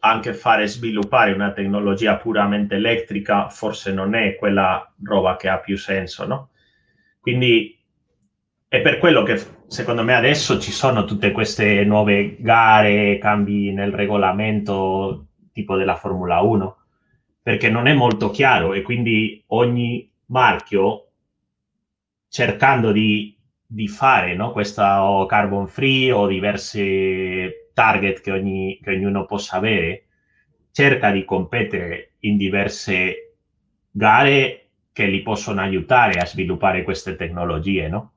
anche 0.00 0.34
fare 0.34 0.68
sviluppare 0.68 1.32
una 1.32 1.52
tecnologia 1.52 2.16
puramente 2.16 2.76
elettrica 2.76 3.48
forse 3.48 3.92
non 3.92 4.14
è 4.14 4.36
quella 4.36 4.92
roba 5.02 5.36
che 5.36 5.48
ha 5.48 5.58
più 5.58 5.76
senso, 5.76 6.26
no? 6.26 6.50
Quindi 7.20 7.76
è 8.68 8.80
per 8.80 8.98
quello 8.98 9.22
che 9.22 9.40
secondo 9.66 10.04
me 10.04 10.14
adesso 10.14 10.60
ci 10.60 10.70
sono 10.70 11.04
tutte 11.04 11.32
queste 11.32 11.82
nuove 11.84 12.36
gare, 12.38 13.18
cambi 13.18 13.72
nel 13.72 13.92
regolamento 13.92 15.27
tipo 15.58 15.76
della 15.76 15.96
Formula 15.96 16.40
1, 16.40 16.76
perché 17.42 17.68
non 17.68 17.88
è 17.88 17.94
molto 17.94 18.30
chiaro 18.30 18.74
e 18.74 18.82
quindi 18.82 19.42
ogni 19.48 20.08
marchio 20.26 21.08
cercando 22.28 22.92
di, 22.92 23.36
di 23.66 23.88
fare 23.88 24.36
no, 24.36 24.52
questa 24.52 25.24
carbon 25.26 25.66
free 25.66 26.12
o 26.12 26.28
diverse 26.28 27.70
target 27.74 28.20
che, 28.20 28.30
ogni, 28.30 28.78
che 28.80 28.92
ognuno 28.92 29.24
possa 29.24 29.56
avere, 29.56 30.06
cerca 30.70 31.10
di 31.10 31.24
competere 31.24 32.12
in 32.20 32.36
diverse 32.36 33.36
gare 33.90 34.68
che 34.92 35.06
li 35.06 35.22
possono 35.22 35.60
aiutare 35.60 36.20
a 36.20 36.26
sviluppare 36.26 36.84
queste 36.84 37.16
tecnologie, 37.16 37.88
no? 37.88 38.12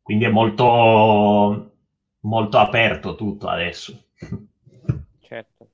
Quindi 0.00 0.24
è 0.24 0.30
molto, 0.30 1.72
molto 2.20 2.58
aperto 2.58 3.14
tutto 3.14 3.48
adesso. 3.48 4.06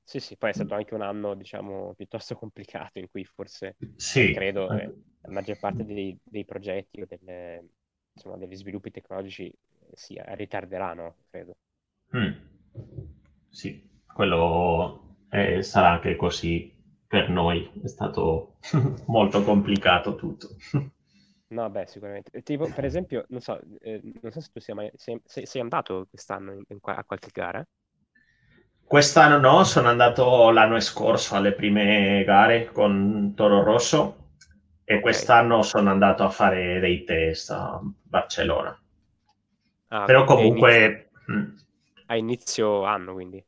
Sì, 0.09 0.19
sì, 0.19 0.37
poi 0.37 0.49
è 0.49 0.53
stato 0.53 0.73
anche 0.73 0.95
un 0.95 1.01
anno, 1.03 1.35
diciamo, 1.35 1.93
piuttosto 1.93 2.35
complicato 2.35 2.97
in 2.97 3.07
cui 3.11 3.23
forse, 3.25 3.77
sì. 3.97 4.25
credo, 4.31 4.71
eh, 4.73 4.91
la 5.21 5.31
maggior 5.31 5.57
parte 5.59 5.85
dei, 5.85 6.17
dei 6.23 6.45
progetti 6.45 7.01
o 7.01 7.05
delle, 7.05 7.69
insomma, 8.13 8.37
degli 8.37 8.55
sviluppi 8.55 8.89
tecnologici 8.89 9.53
si 9.93 10.19
ritarderà, 10.35 10.93
no? 10.93 11.17
Credo. 11.29 11.57
Mm. 12.15 12.33
Sì, 13.49 13.81
quello 14.05 15.15
eh, 15.29 15.61
sarà 15.63 15.91
anche 15.91 16.15
così 16.15 16.71
per 17.07 17.29
noi. 17.29 17.69
È 17.83 17.87
stato 17.87 18.55
molto 19.07 19.43
complicato 19.43 20.15
tutto. 20.15 20.49
No, 21.51 21.67
beh, 21.69 21.87
sicuramente. 21.87 22.43
Tipo, 22.43 22.69
per 22.69 22.85
esempio, 22.85 23.25
non 23.29 23.41
so, 23.41 23.59
eh, 23.79 23.99
non 24.21 24.31
so 24.31 24.39
se 24.39 24.49
tu 24.51 24.59
sia 24.59 24.75
mai, 24.75 24.91
sei, 24.95 25.19
sei- 25.25 25.47
sei 25.47 25.61
andato 25.61 26.05
quest'anno 26.07 26.53
in- 26.53 26.63
in 26.67 26.77
a 26.81 27.03
qualche 27.05 27.29
gara? 27.31 27.65
Quest'anno 28.89 29.37
no, 29.37 29.63
sono 29.63 29.87
andato 29.87 30.49
l'anno 30.49 30.79
scorso 30.81 31.35
alle 31.35 31.53
prime 31.53 32.25
gare 32.25 32.71
con 32.73 33.31
Toro 33.33 33.63
Rosso 33.63 34.31
e 34.83 34.99
Ok. 34.99 34.99
quest'anno 34.99 35.61
sono 35.61 35.89
andato 35.91 36.23
a 36.23 36.29
fare 36.29 36.79
dei 36.81 37.03
test 37.05 37.51
a 37.51 37.79
Barcellona. 38.03 38.77
Ah, 39.91 40.09
Però 40.09 40.25
inizio, 40.25 40.25
comunque 40.25 41.11
mm, 41.31 41.43
a 42.07 42.17
inizio 42.17 42.83
anno, 42.83 43.13
quindi. 43.13 43.41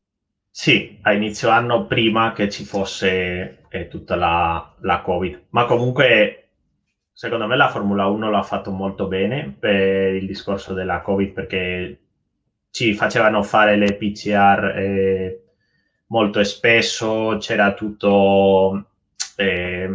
sì, 0.50 1.00
a 1.04 1.14
inizio 1.14 1.50
anno 1.50 1.86
prima 1.88 2.34
che 2.34 2.50
ci 2.50 2.64
fosse 2.66 3.66
eh, 3.70 3.88
tutta 3.88 4.16
la, 4.16 4.76
la 4.82 5.02
Covid. 5.02 5.46
Ma 5.50 5.66
comunque 5.66 6.50
secondo 7.12 7.48
me 7.48 7.56
la 7.56 7.70
Formula 7.70 8.08
1 8.08 8.30
l'ha 8.30 8.44
fatto 8.44 8.72
molto 8.72 9.08
bene 9.08 9.56
per 9.58 10.14
il 10.16 10.28
discorso 10.28 10.74
della 10.74 11.02
Covid 11.02 11.32
perché 11.32 12.00
ci 12.72 12.94
facevano 12.94 13.44
fare 13.44 13.76
le 13.78 13.96
PCR 13.98 14.64
eh, 14.78 15.44
molto 16.08 16.44
spesso, 16.44 17.38
c'era 17.40 17.74
tutto 17.74 18.88
eh, 19.36 19.90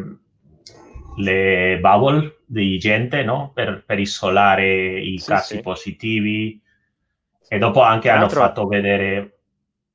le 1.18 1.78
bubble 1.80 2.42
di 2.46 2.78
gente, 2.78 3.22
no? 3.24 3.50
Per, 3.54 3.84
per 3.84 3.98
isolare 3.98 5.00
i 5.00 5.22
Sì, 5.24 5.36
casi 5.36 5.60
sì. 5.60 5.60
positivi 5.60 6.60
e 7.48 7.58
dopo 7.58 7.80
anche 7.80 8.10
hanno 8.10 8.28
fatto 8.28 8.66
vedere, 8.66 9.38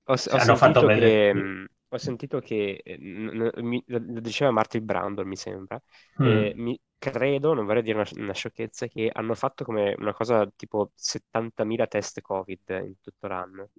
ho, 0.05 0.13
ho 0.13 0.37
hanno 0.37 0.55
fatto 0.55 0.83
sentito 0.83 0.83
vedere, 0.83 1.23
che, 1.29 1.33
mh, 1.33 1.65
ho 1.89 1.97
sentito 1.97 2.39
che 2.39 2.81
eh, 2.83 2.97
lo 2.99 4.19
diceva 4.21 4.51
Martin 4.51 4.85
Brandon, 4.85 5.27
mi 5.27 5.35
sembra, 5.35 5.81
Mm, 6.19 6.45
eh, 6.45 6.53
mi, 6.55 6.79
credo, 7.09 7.53
non 7.53 7.65
vorrei 7.65 7.81
dire 7.81 7.97
una, 7.99 8.07
una 8.23 8.33
sciocchezza, 8.33 8.85
che 8.87 9.09
hanno 9.11 9.33
fatto 9.33 9.63
come 9.65 9.95
una 9.97 10.13
cosa 10.13 10.47
tipo 10.55 10.91
70.000 10.95 11.87
test 11.87 12.21
Covid 12.21 12.69
in 12.85 12.93
tutto 13.01 13.27
l'anno. 13.27 13.69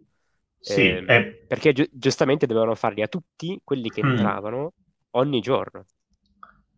sì, 0.61 0.83
Ehm, 0.89 1.07
e- 1.07 1.39
perché 1.47 1.73
giu- 1.73 1.89
giustamente 1.93 2.47
dovevano 2.47 2.75
farli 2.75 3.03
a 3.03 3.09
tutti 3.09 3.61
quelli 3.63 3.91
che 3.91 4.01
mm. 4.03 4.33
entravano 4.41 4.73
ogni 5.13 5.41
giorno. 5.41 5.87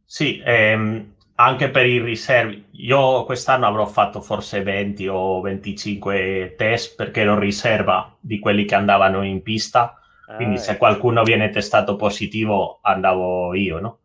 Sì, 0.05 0.41
ehm, 0.45 1.15
anche 1.37 1.71
per 1.71 1.87
i 1.87 2.01
riservi. 2.01 2.67
Io 2.73 3.25
quest'anno 3.25 3.67
avrò 3.67 3.87
fatto 3.87 4.21
forse 4.21 4.63
20 4.63 5.09
o 5.09 5.41
25 5.41 6.55
test 6.57 6.95
perché 6.97 7.21
ero 7.23 7.39
riserva 7.39 8.15
di 8.21 8.39
quelli 8.39 8.65
che 8.65 8.75
andavano 8.75 9.23
in 9.25 9.43
pista. 9.43 9.99
Quindi 10.33 10.59
Ah, 10.59 10.59
se 10.59 10.77
ecco, 10.77 10.77
qualcuno 10.77 11.23
viene 11.25 11.51
testato 11.51 11.97
positivo, 11.97 12.79
andavo 12.83 13.55
io, 13.55 13.79
no? 13.81 13.99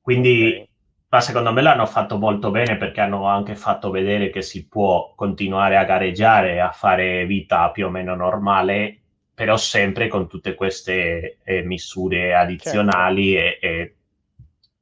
Quindi, 0.00 0.66
ok. 0.66 0.69
Ma 1.10 1.20
secondo 1.20 1.52
me 1.52 1.60
l'hanno 1.62 1.86
fatto 1.86 2.16
molto 2.18 2.50
bene 2.50 2.76
perché 2.76 3.00
hanno 3.00 3.26
anche 3.26 3.54
fatto 3.56 3.90
vedere 3.90 4.30
che 4.30 4.42
si 4.42 4.66
può 4.68 5.12
continuare 5.16 5.76
a 5.76 5.84
gareggiare, 5.84 6.60
a 6.60 6.70
fare 6.72 7.26
vita 7.26 7.70
più 7.70 7.86
o 7.86 7.90
meno 7.90 8.14
normale, 8.14 8.98
però 9.34 9.56
sempre 9.56 10.08
con 10.08 10.28
tutte 10.28 10.54
queste 10.54 11.38
eh, 11.44 11.62
misure 11.62 12.34
Certo. 12.56 12.94
addizionali 12.94 13.34
e, 13.36 13.58
e 13.60 13.94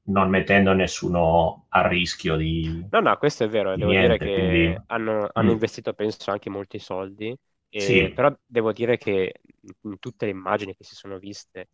non 0.05 0.29
mettendo 0.31 0.73
nessuno 0.75 1.67
a 1.71 1.87
rischio 1.89 2.37
di, 2.37 2.87
No, 2.91 3.01
no, 3.01 3.17
questo 3.19 3.45
è 3.45 3.49
vero, 3.49 3.77
devo 3.77 3.93
dire 3.95 4.17
niente. 4.17 4.19
che 4.19 4.31
Quindi, 4.31 4.83
hanno, 4.87 5.29
hanno 5.33 5.51
mm, 5.51 5.53
investito, 5.53 5.93
penso, 5.93 6.31
anche 6.31 6.49
molti 6.49 6.79
soldi, 6.79 7.37
e- 7.69 8.11
sì. 8.11 8.15
però 8.15 8.35
devo 8.47 8.73
dire 8.73 8.97
che 8.97 9.43
in 9.83 9.99
tutte 9.99 10.25
le 10.25 10.31
immagini 10.31 10.75
che 10.75 10.85
si 10.85 10.95
sono 10.95 11.19
viste, 11.19 11.69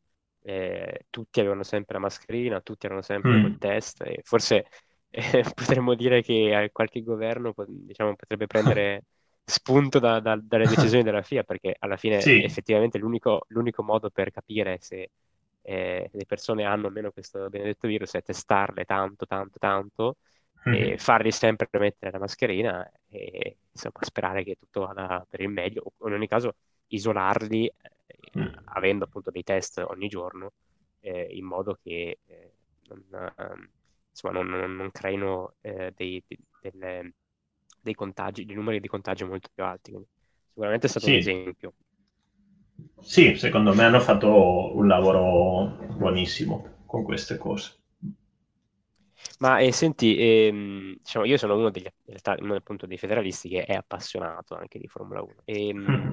eh, 0.45 1.07
tutti 1.11 1.41
avevano 1.41 1.63
sempre 1.63 1.95
la 1.95 2.01
mascherina, 2.01 2.61
tutti 2.61 2.87
erano 2.87 3.03
sempre 3.03 3.39
col 3.39 3.55
Mm, 3.55 3.59
test, 3.59 4.03
e 4.03 4.21
forse 4.23 4.67
eh, 5.11 5.45
potremmo 5.55 5.95
dire 5.95 6.23
che 6.23 6.65
eh, 6.65 6.71
qualche 6.73 7.03
governo 7.03 7.55
diciamo, 7.67 8.15
potrebbe 8.17 8.47
prendere 8.47 9.05
spunto 9.45 9.99
da- 9.99 10.21
da- 10.21 10.39
dalle 10.43 10.67
decisioni 10.69 11.03
della 11.05 11.23
FIA, 11.23 11.43
perché 11.45 11.77
alla 11.79 11.97
fine 11.97 12.27
sì. 12.27 12.35
effettivamente 12.37 12.99
l'unico 12.99 13.45
l'unico 13.49 13.83
modo 13.83 14.11
per 14.11 14.31
capire 14.31 14.79
se 14.81 15.11
eh, 15.63 16.11
le 16.13 16.27
persone 16.27 16.65
hanno 16.65 16.89
o 16.89 16.91
meno 16.91 17.11
questo 17.11 17.49
benedetto 17.49 17.87
virus 17.89 18.13
è 18.15 18.23
testarle 18.23 18.85
tanto, 18.85 19.27
tanto, 19.27 19.59
tanto 19.59 20.17
e 20.69 20.97
Mhm. 20.97 20.99
fargli 20.99 21.31
sempre 21.31 21.69
mettere 21.79 22.11
la 22.13 22.19
mascherina 22.19 22.91
e 23.09 23.59
insomma 23.71 23.95
sperare 24.05 24.43
che 24.45 24.57
tutto 24.57 24.81
vada 24.87 25.25
per 25.29 25.41
il 25.41 25.49
meglio, 25.49 25.93
o 25.99 26.09
in 26.09 26.15
ogni 26.15 26.27
caso 26.29 26.57
isolarli 26.89 27.71
Mm. 28.37 28.75
avendo 28.75 29.05
appunto 29.05 29.31
dei 29.31 29.43
test 29.43 29.79
ogni 29.79 30.09
giorno 30.09 30.53
eh, 31.01 31.27
in 31.31 31.45
modo 31.45 31.79
che 31.83 32.19
eh, 32.27 32.53
non, 32.89 33.33
ehm, 33.37 33.71
insomma, 34.11 34.35
non, 34.35 34.49
non- 34.49 34.75
non 34.77 34.91
creino 34.91 35.57
eh, 35.61 35.93
dei, 35.95 36.23
dei- 36.27 36.39
delle- 36.61 37.15
dei 37.81 37.95
contagi, 37.95 38.45
dei 38.47 38.55
numeri 38.57 38.81
di 38.81 38.89
contagio 38.89 39.27
molto 39.27 39.49
più 39.53 39.63
alti. 39.65 39.91
Quindi 39.91 40.09
sicuramente 40.49 40.87
è 40.87 40.91
stato 40.91 41.07
un 41.07 41.15
Sì. 41.15 41.17
esempio. 41.17 41.75
Sì, 43.03 43.37
secondo 43.37 43.73
me 43.73 43.85
hanno 43.85 44.01
fatto 44.01 44.75
un 44.77 44.89
lavoro 44.89 45.77
buonissimo 45.97 46.83
con 46.87 47.05
queste 47.05 47.39
cose. 47.39 47.79
Ma 49.39 49.59
eh, 49.59 49.73
senti, 49.73 50.17
ehm, 50.19 50.97
diciamo, 50.99 51.25
io 51.25 51.37
sono 51.37 51.57
uno 51.57 51.71
degli, 51.71 51.87
realtà, 52.05 52.37
uno 52.41 52.55
appunto 52.55 52.87
dei 52.87 52.99
federalisti 52.99 53.49
che 53.49 53.65
è 53.65 53.75
appassionato 53.75 54.55
anche 54.55 54.79
di 54.79 54.89
Formula 54.89 55.23
1 55.23 55.35
e 55.45 55.73
mh, 55.73 56.05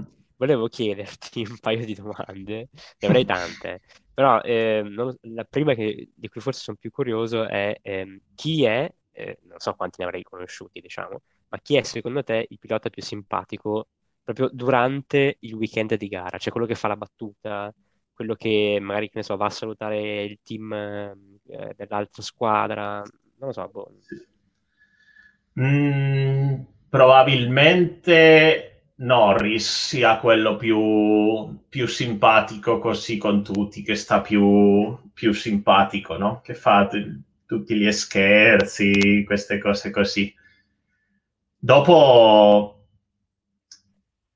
volevo 0.42 0.68
chiederti 0.68 1.42
un 1.50 1.58
paio 1.60 1.86
di 1.86 1.94
domande, 1.96 2.70
ne 3.00 3.08
avrei 3.08 3.26
tante, 3.26 3.82
però 4.14 4.42
ehm, 4.42 4.88
non- 4.88 5.16
la 5.22 5.44
prima 5.46 5.74
che- 5.76 6.10
di 6.16 6.28
cui 6.30 6.42
forse 6.42 6.62
sono 6.62 6.78
più 6.80 6.92
curioso 6.92 7.48
è 7.48 7.78
ehm, 7.82 8.20
chi 8.36 8.64
è, 8.64 8.92
eh, 9.12 9.38
non 9.44 9.60
so 9.60 9.74
quanti 9.76 9.98
ne 10.02 10.06
avrei 10.06 10.24
conosciuti, 10.24 10.80
diciamo, 10.82 11.22
ma 11.50 11.60
chi 11.62 11.76
è 11.78 11.84
secondo 11.84 12.24
te 12.24 12.46
il 12.50 12.58
pilota 12.60 12.90
più 12.90 13.02
simpatico 13.04 13.88
proprio 14.24 14.50
durante 14.52 15.38
il 15.42 15.54
weekend 15.54 15.96
di 15.96 16.08
gara? 16.08 16.38
Cioè 16.38 16.52
quello 16.52 16.68
che 16.68 16.76
fa 16.76 16.88
la 16.88 16.96
battuta, 16.98 17.74
quello 18.14 18.36
che 18.36 18.78
magari, 18.82 19.08
che 19.10 19.18
ne 19.18 19.24
so, 19.24 19.36
va 19.38 19.46
a 19.46 19.50
salutare 19.50 20.24
il 20.24 20.40
team 20.44 20.72
eh, 20.74 21.74
dell'altra 21.76 22.22
squadra, 22.22 22.98
non 23.00 23.48
lo 23.50 23.52
so, 23.52 23.68
boh. 23.70 23.92
Mm, 25.60 26.62
probabilmente 26.90 28.71
Norris 29.02 29.88
sia 29.88 30.18
quello 30.18 30.56
più, 30.56 31.60
più 31.68 31.88
simpatico 31.88 32.80
così 32.80 33.18
con 33.18 33.44
tutti, 33.44 33.82
che 33.82 33.96
sta 33.96 34.22
più, 34.22 34.96
più 35.14 35.34
simpatico, 35.34 36.18
no? 36.18 36.42
Che 36.42 36.54
fa 36.54 36.88
t- 36.88 37.20
tutti 37.46 37.76
gli 37.76 37.92
scherzi, 37.92 39.24
queste 39.26 39.58
cose 39.60 39.90
così. 39.90 40.34
Dopo, 41.58 42.86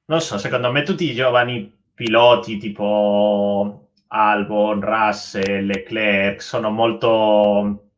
non 0.05 0.22
so, 0.22 0.38
secondo 0.38 0.72
me 0.72 0.84
tutti 0.84 1.09
i 1.09 1.16
giovani 1.16 1.72
piloti 1.93 2.57
tipo 2.57 3.89
Albon, 4.07 4.82
Russell, 4.82 5.66
Leclerc 5.66 6.41
sono 6.41 6.72
molto 6.72 7.91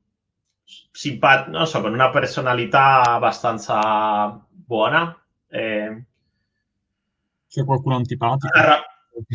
simpatici, 0.92 1.52
non 1.52 1.66
so, 1.68 1.82
con 1.82 1.94
una 1.94 2.10
personalità 2.10 3.02
abbastanza 3.04 4.46
buona. 4.50 5.18
Eh, 5.50 6.04
C'è 7.48 7.64
qualcuno 7.64 7.96
antipatico? 7.96 8.48
ra- 8.60 8.84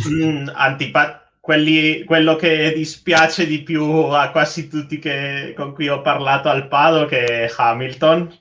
mm, 0.08 0.48
antipa- 0.54 1.30
quelli- 1.40 2.04
quello 2.04 2.36
che 2.36 2.72
dispiace 2.74 3.46
di 3.46 3.62
più 3.62 3.82
a 3.84 4.30
quasi 4.30 4.68
tutti 4.68 4.98
che- 4.98 5.52
con 5.56 5.72
cui 5.74 5.88
ho 5.88 6.00
parlato 6.00 6.48
al 6.48 6.68
paddock 6.68 7.12
è 7.12 7.52
Hamilton, 7.56 8.32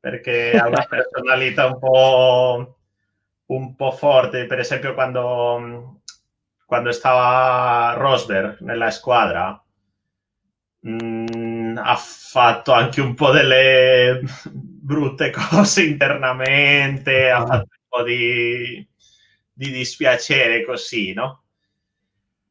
perché 0.00 0.56
ha 0.56 0.68
una 0.68 0.84
personalità 0.88 1.66
un 1.66 1.78
po', 1.78 2.78
un 3.46 3.74
po' 3.74 3.90
forte. 3.92 4.46
Per 4.46 4.58
esempio, 4.60 4.94
quando, 4.94 6.00
quando 6.66 6.92
stava 6.92 7.94
Rosberg 7.94 8.60
nella 8.60 8.90
squadra, 8.90 9.60
mm, 10.86 11.76
ha 11.78 11.96
fatto 11.96 12.72
anche 12.72 13.00
un 13.00 13.14
po' 13.14 13.30
delle 13.30 14.20
brutte 14.52 15.30
cose 15.70 15.84
internamente, 15.84 17.30
ha 17.30 17.44
fatto 17.44 17.68
un 17.70 17.86
po' 17.88 18.02
di, 18.02 18.86
di 19.58 19.72
dispiacere 19.72 20.64
così, 20.64 21.12
no? 21.12 21.42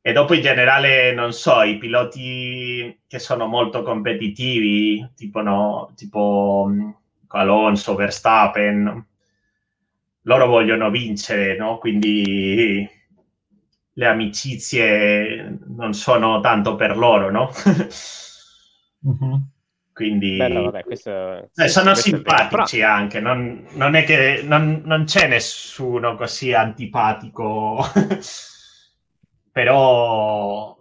E 0.02 0.12
dopo 0.12 0.34
in 0.34 0.42
generale, 0.42 1.14
non 1.14 1.32
so, 1.32 1.62
i 1.62 1.78
piloti 1.78 3.00
che 3.08 3.20
sono 3.20 3.48
molto 3.48 3.82
competitivi, 3.82 5.12
tipo, 5.16 5.42
no, 5.42 5.94
tipo 5.96 6.66
mm, 6.70 6.90
Alonso, 7.28 7.96
Verstappen, 7.96 9.06
loro 10.24 10.48
vogliono 10.48 10.90
vincere, 10.90 11.56
no? 11.56 11.78
Quindi 11.78 12.90
le 13.94 14.06
amicizie 14.06 15.60
non 15.68 15.94
sono 15.94 16.42
tanto 16.42 16.76
per 16.76 16.98
loro, 16.98 17.32
no? 17.32 17.50
Mhm. 19.00 19.52
Quindi 19.98 20.38
Bello, 20.38 20.62
vabbè, 20.62 20.84
questo, 20.84 21.10
eh, 21.56 21.68
sono 21.68 21.94
questo 21.94 22.02
simpatici 22.12 22.84
anche, 22.84 23.20
non, 23.20 23.66
non, 23.72 23.96
è 23.96 24.04
che 24.04 24.44
non, 24.44 24.84
non 24.86 25.06
c'è 25.06 25.28
nessuno 25.28 26.16
così 26.16 26.54
antipatico, 26.54 27.80
però 29.52 30.78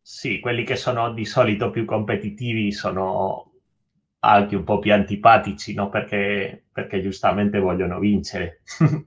sì, 0.00 0.38
quelli 0.38 0.62
che 0.62 0.76
sono 0.76 1.12
di 1.12 1.24
solito 1.24 1.70
più 1.70 1.84
competitivi 1.84 2.70
sono 2.70 3.50
anche 4.20 4.54
un 4.54 4.62
po' 4.62 4.78
più 4.78 4.92
antipatici, 4.92 5.74
no? 5.74 5.88
Perché, 5.88 6.66
perché 6.70 7.02
giustamente 7.02 7.58
vogliono 7.58 7.98
vincere. 7.98 8.62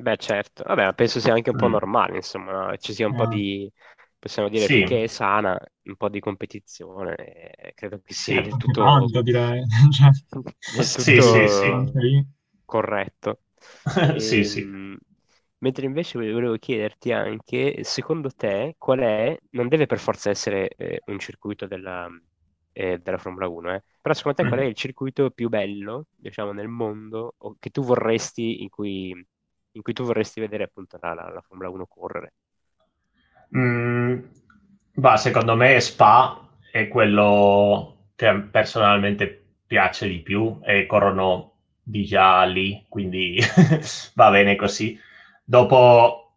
Beh, 0.00 0.16
certo, 0.16 0.62
vabbè, 0.64 0.94
penso 0.94 1.20
sia 1.20 1.34
anche 1.34 1.50
un 1.50 1.56
po' 1.56 1.68
Mm. 1.68 1.72
normale, 1.72 2.16
insomma, 2.16 2.74
ci 2.78 2.94
sia 2.94 3.06
un 3.06 3.14
po' 3.14 3.24
Ah. 3.24 3.26
di, 3.26 3.70
possiamo 4.20 4.48
dire, 4.50 4.68
Sì. 4.68 4.70
finché 4.70 5.04
è 5.04 5.08
sana, 5.08 5.58
un 5.84 5.96
po' 5.96 6.08
di 6.10 6.20
competizione, 6.20 7.16
e 7.16 7.72
credo 7.74 8.00
che 8.02 8.14
sia 8.14 8.40
Sì. 8.40 8.42
del 8.42 8.56
tutto, 8.56 8.84
tanto, 8.84 9.22
direi. 9.22 9.62
Cioè, 9.92 10.10
del 10.64 10.90
Sì, 10.98 11.20
tutto 11.46 11.46
sì, 11.48 12.24
corretto. 12.64 13.42
Sì, 14.18 14.44
sì. 14.44 14.68
Ehm, 14.68 14.98
mentre 15.58 15.86
invece 15.86 16.18
volevo 16.18 16.56
chiederti 16.56 17.12
anche, 17.12 17.84
secondo 17.84 18.30
te, 18.30 18.74
qual 18.78 19.00
è, 19.00 19.36
non 19.50 19.68
deve 19.68 19.86
per 19.86 19.98
forza 19.98 20.30
essere 20.30 20.68
eh, 20.76 21.02
un 21.06 21.18
circuito 21.18 21.66
della, 21.66 22.08
eh, 22.72 22.98
della 22.98 23.18
Formula 23.18 23.48
1, 23.48 23.74
eh, 23.74 23.84
però 24.00 24.14
secondo 24.14 24.38
te 24.38 24.44
qual 24.46 24.60
è 24.60 24.64
Mm. 24.64 24.64
il 24.64 24.74
circuito 24.74 25.30
più 25.30 25.48
bello, 25.48 26.06
diciamo, 26.16 26.52
nel 26.52 26.68
mondo, 26.68 27.34
o 27.38 27.56
che 27.58 27.70
tu 27.70 27.82
vorresti, 27.82 28.62
in 28.62 28.68
cui, 28.70 29.10
in 29.72 29.82
cui 29.82 29.92
tu 29.92 30.04
vorresti 30.04 30.40
vedere 30.40 30.64
appunto 30.64 30.98
la, 31.00 31.14
la- 31.14 31.28
la 31.30 31.40
Formula 31.42 31.68
1 31.70 31.86
correre? 31.86 32.34
Mm, 33.56 34.20
bah, 34.94 35.16
secondo 35.16 35.56
me 35.56 35.80
Spa 35.80 36.48
è 36.70 36.88
quello 36.88 38.08
che 38.14 38.32
personalmente 38.50 39.44
piace 39.66 40.08
di 40.08 40.18
più 40.20 40.58
e 40.62 40.86
corrono 40.86 41.52
di 41.82 42.04
già 42.04 42.44
lì, 42.44 42.84
quindi 42.88 43.38
va 44.14 44.30
bene 44.30 44.56
così. 44.56 44.98
Dopo 45.44 46.34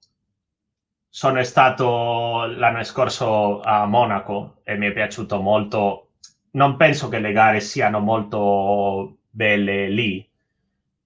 sono 1.09 1.43
stato 1.43 2.45
l'anno 2.45 2.83
scorso 2.83 3.61
a 3.61 3.85
Monaco 3.85 4.57
e 4.63 4.75
mi 4.77 4.87
è 4.87 4.91
piaciuto 4.93 5.39
molto. 5.39 6.09
Non 6.51 6.75
penso 6.77 7.09
che 7.09 7.19
le 7.19 7.31
gare 7.31 7.59
siano 7.59 7.99
molto 7.99 9.17
belle 9.29 9.89
lì, 9.89 10.27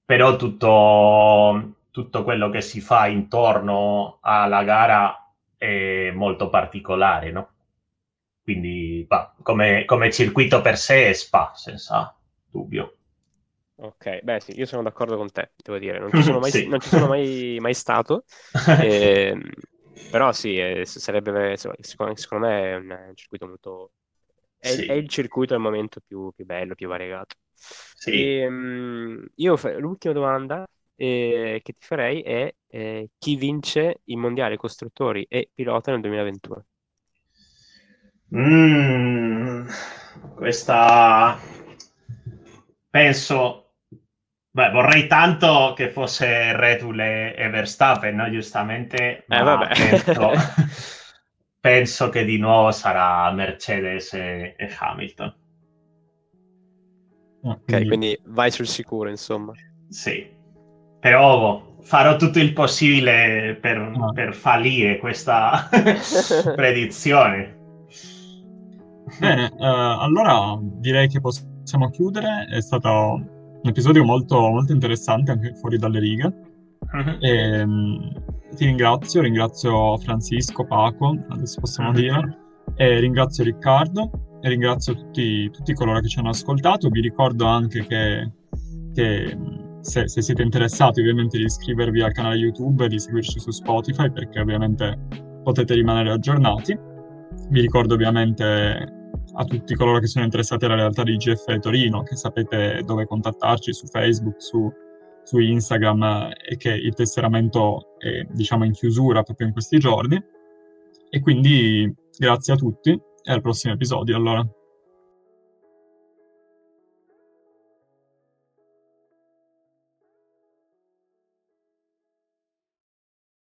però 0.05 0.35
tutto, 0.37 1.73
tutto 1.91 2.23
quello 2.23 2.49
che 2.49 2.61
si 2.61 2.79
fa 2.81 3.07
intorno 3.07 4.17
alla 4.21 4.63
gara 4.63 5.26
è 5.57 6.11
molto 6.11 6.49
particolare, 6.49 7.31
no? 7.31 7.49
Quindi 8.43 9.05
bah, 9.07 9.35
come, 9.43 9.85
come 9.85 10.11
circuito 10.11 10.61
per 10.61 10.77
sé 10.77 11.09
è 11.09 11.13
Spa, 11.13 11.51
senza 11.55 12.15
dubbio. 12.49 12.93
Ok, 13.79 14.21
beh 14.23 14.39
sì, 14.39 14.57
io 14.57 14.65
sono 14.65 14.81
d'accordo 14.81 15.17
con 15.17 15.29
te, 15.31 15.51
devo 15.55 15.77
dire, 15.77 15.99
non 15.99 16.11
ci 16.11 16.23
sono 16.23 16.39
mai, 16.39 16.51
Sì. 16.51 16.67
non 16.67 16.79
ci 16.79 16.89
sono 16.89 17.05
mai, 17.05 17.57
mai 17.61 17.75
stato, 17.75 18.25
ehm, 18.73 19.39
però 20.09 20.31
sì, 20.31 20.57
eh, 20.57 20.83
sarebbe, 20.85 21.55
secondo, 21.57 22.15
secondo 22.15 22.47
me 22.47 22.71
è 22.71 22.75
un, 22.75 23.11
circuito 23.13 23.45
molto, 23.47 23.91
è, 24.57 24.69
Sì. 24.69 24.85
è 24.85 24.93
il 24.93 25.07
circuito 25.07 25.53
al 25.53 25.59
momento 25.59 25.99
più, 26.05 26.31
più 26.35 26.43
bello, 26.45 26.73
più 26.73 26.87
variegato. 26.87 27.35
Sì. 27.95 28.35
Ehm, 28.43 29.27
io 29.35 29.57
fa- 29.57 29.77
l'ultima 29.77 30.13
domanda 30.13 30.65
eh, 30.97 31.61
che 31.63 31.73
ti 31.73 31.85
farei 31.85 32.21
è 32.21 32.53
eh, 32.67 33.09
chi 33.17 33.35
vince 33.37 34.01
i 34.05 34.17
mondiali 34.17 34.57
costruttori 34.57 35.25
e 35.29 35.49
pilota 35.53 35.91
nel 35.91 36.01
2021? 36.01 36.65
Mm, 38.31 39.67
questa 40.35 41.37
penso, 42.89 43.73
beh, 44.51 44.71
vorrei 44.71 45.07
tanto 45.07 45.73
che 45.75 45.89
fosse 45.91 46.55
Red 46.55 46.81
Bull 46.81 46.99
e, 46.99 47.49
Verstappen, 47.49 48.15
no? 48.15 48.29
Giustamente, 48.29 49.25
Eh, 49.29 49.41
ma 49.43 49.43
vabbè. 49.43 49.73
penso, 49.75 50.31
penso 51.59 52.09
che 52.09 52.25
di 52.25 52.37
nuovo 52.37 52.71
sarà 52.71 53.31
Mercedes 53.31 54.13
e, 54.13 54.55
e 54.57 54.75
Hamilton. 54.79 55.35
Ok, 57.43 57.63
quindi- 57.65 57.87
quindi 57.87 58.19
vai 58.25 58.51
sul 58.51 58.67
sicuro, 58.67 59.09
insomma. 59.09 59.53
Sì, 59.89 60.36
però 61.09 61.39
boh, 61.39 61.75
farò 61.83 62.17
tutto 62.17 62.39
il 62.39 62.51
possibile 62.53 63.57
per, 63.61 63.77
Ah. 63.77 64.11
per 64.11 64.33
fallire 64.35 64.97
questa 64.97 65.69
predizione. 66.55 67.55
Bene, 69.19 69.45
eh, 69.47 69.65
allora 69.65 70.59
direi 70.61 71.07
che 71.07 71.21
possiamo 71.21 71.89
chiudere. 71.91 72.45
È 72.49 72.61
stato 72.61 72.89
un 72.89 73.61
episodio 73.63 74.03
molto, 74.03 74.37
molto 74.49 74.73
interessante 74.73 75.31
anche 75.31 75.53
fuori 75.55 75.77
dalle 75.77 75.99
righe. 75.99 76.33
Mhm. 76.91 77.17
E, 77.21 77.65
mm, 77.65 77.97
ti 78.55 78.65
ringrazio, 78.65 79.21
ringrazio 79.21 79.97
Francisco, 79.99 80.65
Paco, 80.65 81.17
adesso 81.29 81.61
possiamo 81.61 81.89
Mhm. 81.91 81.95
dire, 81.95 82.37
e 82.75 82.99
ringrazio 82.99 83.43
Riccardo 83.45 84.11
e 84.41 84.49
ringrazio 84.49 84.93
tutti, 84.93 85.49
tutti 85.51 85.73
coloro 85.73 85.99
che 86.01 86.07
ci 86.09 86.19
hanno 86.19 86.29
ascoltato. 86.29 86.89
Vi 86.89 86.99
ricordo 87.01 87.45
anche 87.45 87.85
che, 87.87 88.31
che, 88.93 89.37
se, 89.87 90.07
se 90.07 90.21
siete 90.21 90.41
interessati 90.41 90.99
ovviamente 90.99 91.37
di 91.37 91.45
iscrivervi 91.45 92.01
al 92.01 92.11
canale 92.11 92.35
YouTube 92.35 92.85
e 92.85 92.89
di 92.89 92.99
seguirci 92.99 93.39
su 93.39 93.51
Spotify 93.51 94.11
perché 94.11 94.41
ovviamente 94.41 94.99
potete 95.43 95.73
rimanere 95.73 96.11
aggiornati. 96.11 96.77
Vi 97.49 97.61
ricordo 97.61 97.93
ovviamente 97.93 98.93
a 99.33 99.43
tutti 99.45 99.75
coloro 99.75 99.99
che 99.99 100.07
sono 100.07 100.25
interessati 100.25 100.65
alla 100.65 100.75
realtà 100.75 101.03
di 101.03 101.15
GF 101.15 101.59
Torino 101.59 102.03
che 102.03 102.15
sapete 102.15 102.81
dove 102.85 103.05
contattarci 103.05 103.73
su 103.73 103.85
Facebook, 103.87 104.41
su 104.41 104.69
su 105.23 105.39
Instagram 105.39 106.31
e 106.49 106.55
che 106.55 106.69
il 106.69 106.93
tesseramento 106.93 107.97
è 107.97 108.25
diciamo 108.31 108.63
in 108.63 108.71
chiusura 108.71 109.23
proprio 109.23 109.47
in 109.47 109.53
questi 109.53 109.77
giorni. 109.77 110.21
E 111.09 111.19
quindi 111.19 111.93
grazie 112.17 112.53
a 112.53 112.55
tutti 112.55 112.91
e 112.91 113.31
al 113.31 113.41
prossimo 113.41 113.73
episodio 113.73 114.15
allora. 114.15 114.47